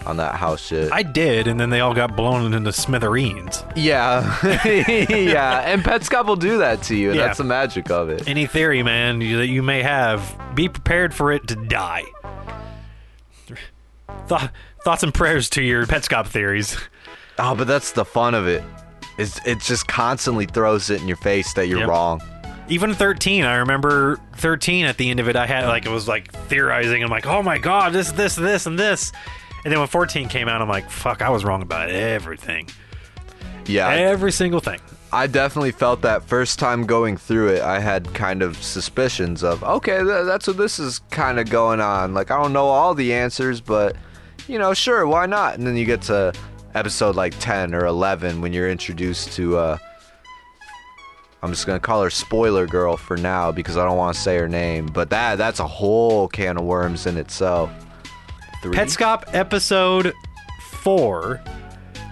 on 0.06 0.18
that 0.18 0.34
house 0.34 0.66
shit. 0.66 0.92
i 0.92 1.04
did 1.04 1.48
and 1.48 1.60
then 1.60 1.70
they 1.70 1.80
all 1.80 1.94
got 1.94 2.16
blown 2.16 2.56
into 2.56 2.74
smithereens 2.74 3.64
yeah, 3.76 4.36
yeah, 4.66 5.60
and 5.60 5.84
Petscop 5.84 6.26
will 6.26 6.36
do 6.36 6.58
that 6.58 6.82
to 6.84 6.96
you. 6.96 7.12
Yeah. 7.14 7.28
That's 7.28 7.38
the 7.38 7.44
magic 7.44 7.92
of 7.92 8.10
it. 8.10 8.28
any 8.28 8.48
theory, 8.48 8.82
man, 8.82 9.22
you, 9.22 9.38
that 9.38 9.48
you 9.48 9.62
may 9.62 9.84
have, 9.84 10.36
be 10.56 10.68
prepared 10.70 11.14
for 11.14 11.32
it 11.32 11.48
to 11.48 11.56
die. 11.56 12.04
Th- 14.28 14.50
thoughts 14.84 15.04
and 15.04 15.14
prayers 15.14 15.50
to 15.52 15.62
your 15.62 15.86
Petscop 15.86 16.28
theories. 16.28 16.78
Oh, 17.38 17.56
but 17.56 17.68
that's 17.68 17.92
the 17.92 18.06
fun 18.06 18.34
of 18.34 18.48
it. 18.48 18.64
Is 19.18 19.40
it 19.46 19.60
just 19.60 19.88
constantly 19.88 20.46
throws 20.46 20.90
it 20.90 21.02
in 21.02 21.08
your 21.08 21.18
face 21.18 21.54
that 21.54 21.68
you're 21.68 21.80
Yep. 21.80 21.90
wrong. 21.90 22.22
Even 22.70 22.94
13, 22.94 23.44
I 23.44 23.56
remember 23.56 24.18
13 24.38 24.86
at 24.86 24.98
the 24.98 25.10
end 25.10 25.20
of 25.20 25.28
it, 25.28 25.36
I 25.36 25.46
had 25.46 25.66
like, 25.68 25.86
it 25.86 25.92
was 25.92 26.08
like 26.08 26.32
theorizing. 26.48 27.04
I'm 27.04 27.10
like, 27.10 27.28
oh 27.28 27.44
my 27.44 27.58
god, 27.58 27.92
this, 27.92 28.12
this, 28.14 28.36
this, 28.36 28.66
and 28.66 28.80
this. 28.80 29.12
And 29.66 29.72
then 29.72 29.80
when 29.80 29.88
14 29.90 30.30
came 30.30 30.48
out, 30.48 30.62
I'm 30.62 30.70
like, 30.70 30.90
fuck, 30.90 31.22
I 31.22 31.30
was 31.30 31.44
wrong 31.44 31.62
about 31.62 31.90
everything. 31.90 32.70
Yeah, 33.66 33.90
Every 33.90 34.32
single 34.32 34.60
thing. 34.60 34.80
I 35.14 35.28
definitely 35.28 35.72
felt 35.72 36.02
that 36.04 36.24
first 36.24 36.58
time 36.58 36.86
going 36.86 37.18
through 37.18 37.50
it. 37.50 37.62
I 37.62 37.80
had 37.80 38.12
kind 38.14 38.42
of 38.42 38.56
suspicions 38.64 39.44
of, 39.44 39.62
okay, 39.64 39.98
th- 39.98 40.26
that's 40.26 40.48
what 40.48 40.56
this 40.58 40.80
is 40.80 41.00
kind 41.12 41.38
of 41.40 41.50
going 41.50 41.82
on. 41.82 42.14
Like, 42.14 42.32
I 42.32 42.42
don't 42.42 42.54
know 42.54 42.68
all 42.68 42.96
the 42.96 43.14
answers, 43.14 43.60
but, 43.60 43.98
you 44.48 44.58
know, 44.58 44.74
sure, 44.74 45.06
why 45.06 45.26
not? 45.26 45.56
And 45.58 45.68
then 45.68 45.76
you 45.76 45.84
get 45.86 46.02
to 46.04 46.34
episode 46.74 47.16
like 47.16 47.38
10 47.40 47.74
or 47.74 47.86
11 47.86 48.42
when 48.42 48.54
you're 48.54 48.70
introduced 48.70 49.34
to, 49.34 49.58
uh, 49.58 49.78
I'm 51.44 51.52
just 51.52 51.66
to 51.80 51.86
call 51.86 52.04
her 52.04 52.10
Spoiler 52.10 52.68
Girl 52.68 52.98
for 52.98 53.18
now 53.18 53.52
because 53.52 53.78
I 53.78 53.86
don't 53.86 53.98
want 53.98 54.16
to 54.16 54.22
say 54.22 54.38
her 54.38 54.48
name. 54.48 54.86
But 54.86 55.10
that 55.10 55.38
that's 55.38 55.60
a 55.60 55.68
whole 55.68 56.28
can 56.28 56.58
of 56.58 56.64
worms 56.64 57.06
in 57.08 57.18
itself. 57.18 57.72
Three? 58.62 58.76
Petscop 58.78 59.24
episode 59.34 60.14
4 60.70 61.42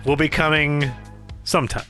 will 0.05 0.15
be 0.15 0.29
coming 0.29 0.89
sometime. 1.43 1.85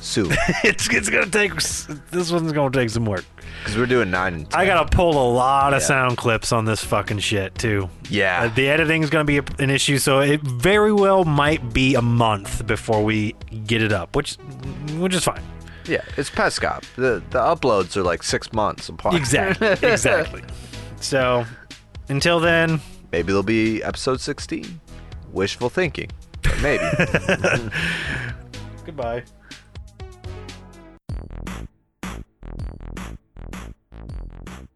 Soon. 0.00 0.28
it's, 0.64 0.88
it's 0.92 1.08
gonna 1.10 1.26
take, 1.26 1.54
this 1.54 2.32
one's 2.32 2.52
gonna 2.52 2.70
take 2.70 2.90
some 2.90 3.04
work. 3.04 3.24
Because 3.58 3.76
we're 3.76 3.84
doing 3.86 4.10
9 4.10 4.34
and 4.34 4.50
10. 4.50 4.58
I 4.60 4.64
gotta 4.64 4.88
pull 4.96 5.10
a 5.12 5.28
lot 5.32 5.74
of 5.74 5.82
Yeah. 5.82 5.86
sound 5.86 6.16
clips 6.16 6.52
on 6.52 6.64
this 6.64 6.82
fucking 6.82 7.18
shit 7.18 7.54
too. 7.56 7.90
Yeah. 8.08 8.44
Uh, 8.44 8.54
the 8.54 8.68
editing 8.70 9.02
is 9.02 9.10
gonna 9.10 9.24
be 9.24 9.38
a, 9.38 9.44
an 9.58 9.68
issue, 9.68 9.98
so 9.98 10.20
it 10.20 10.40
very 10.40 10.92
well 10.92 11.24
might 11.24 11.72
be 11.74 11.94
a 11.96 12.02
month 12.02 12.66
before 12.66 13.04
we 13.04 13.34
get 13.66 13.82
it 13.82 13.92
up, 13.92 14.16
which 14.16 14.36
which 14.96 15.14
is 15.14 15.22
fine. 15.24 15.42
Yeah, 15.86 16.02
it's 16.16 16.30
Petscop. 16.30 16.82
The, 16.96 17.22
the 17.30 17.38
uploads 17.38 17.96
are 17.96 18.02
like 18.02 18.22
six 18.22 18.52
months 18.52 18.88
apart. 18.88 19.14
Exactly, 19.16 19.68
exactly. 19.88 20.42
So, 21.00 21.44
Until 22.08 22.40
then, 22.40 22.80
Maybe 23.12 23.26
there'll 23.28 23.42
be 23.42 23.82
episode 23.82 24.20
16. 24.20 24.80
Wishful 25.32 25.68
thinking, 25.68 26.10
maybe. 26.62 26.84
goodbye. 28.86 29.24
Thank 32.58 32.72
you. 34.60 34.69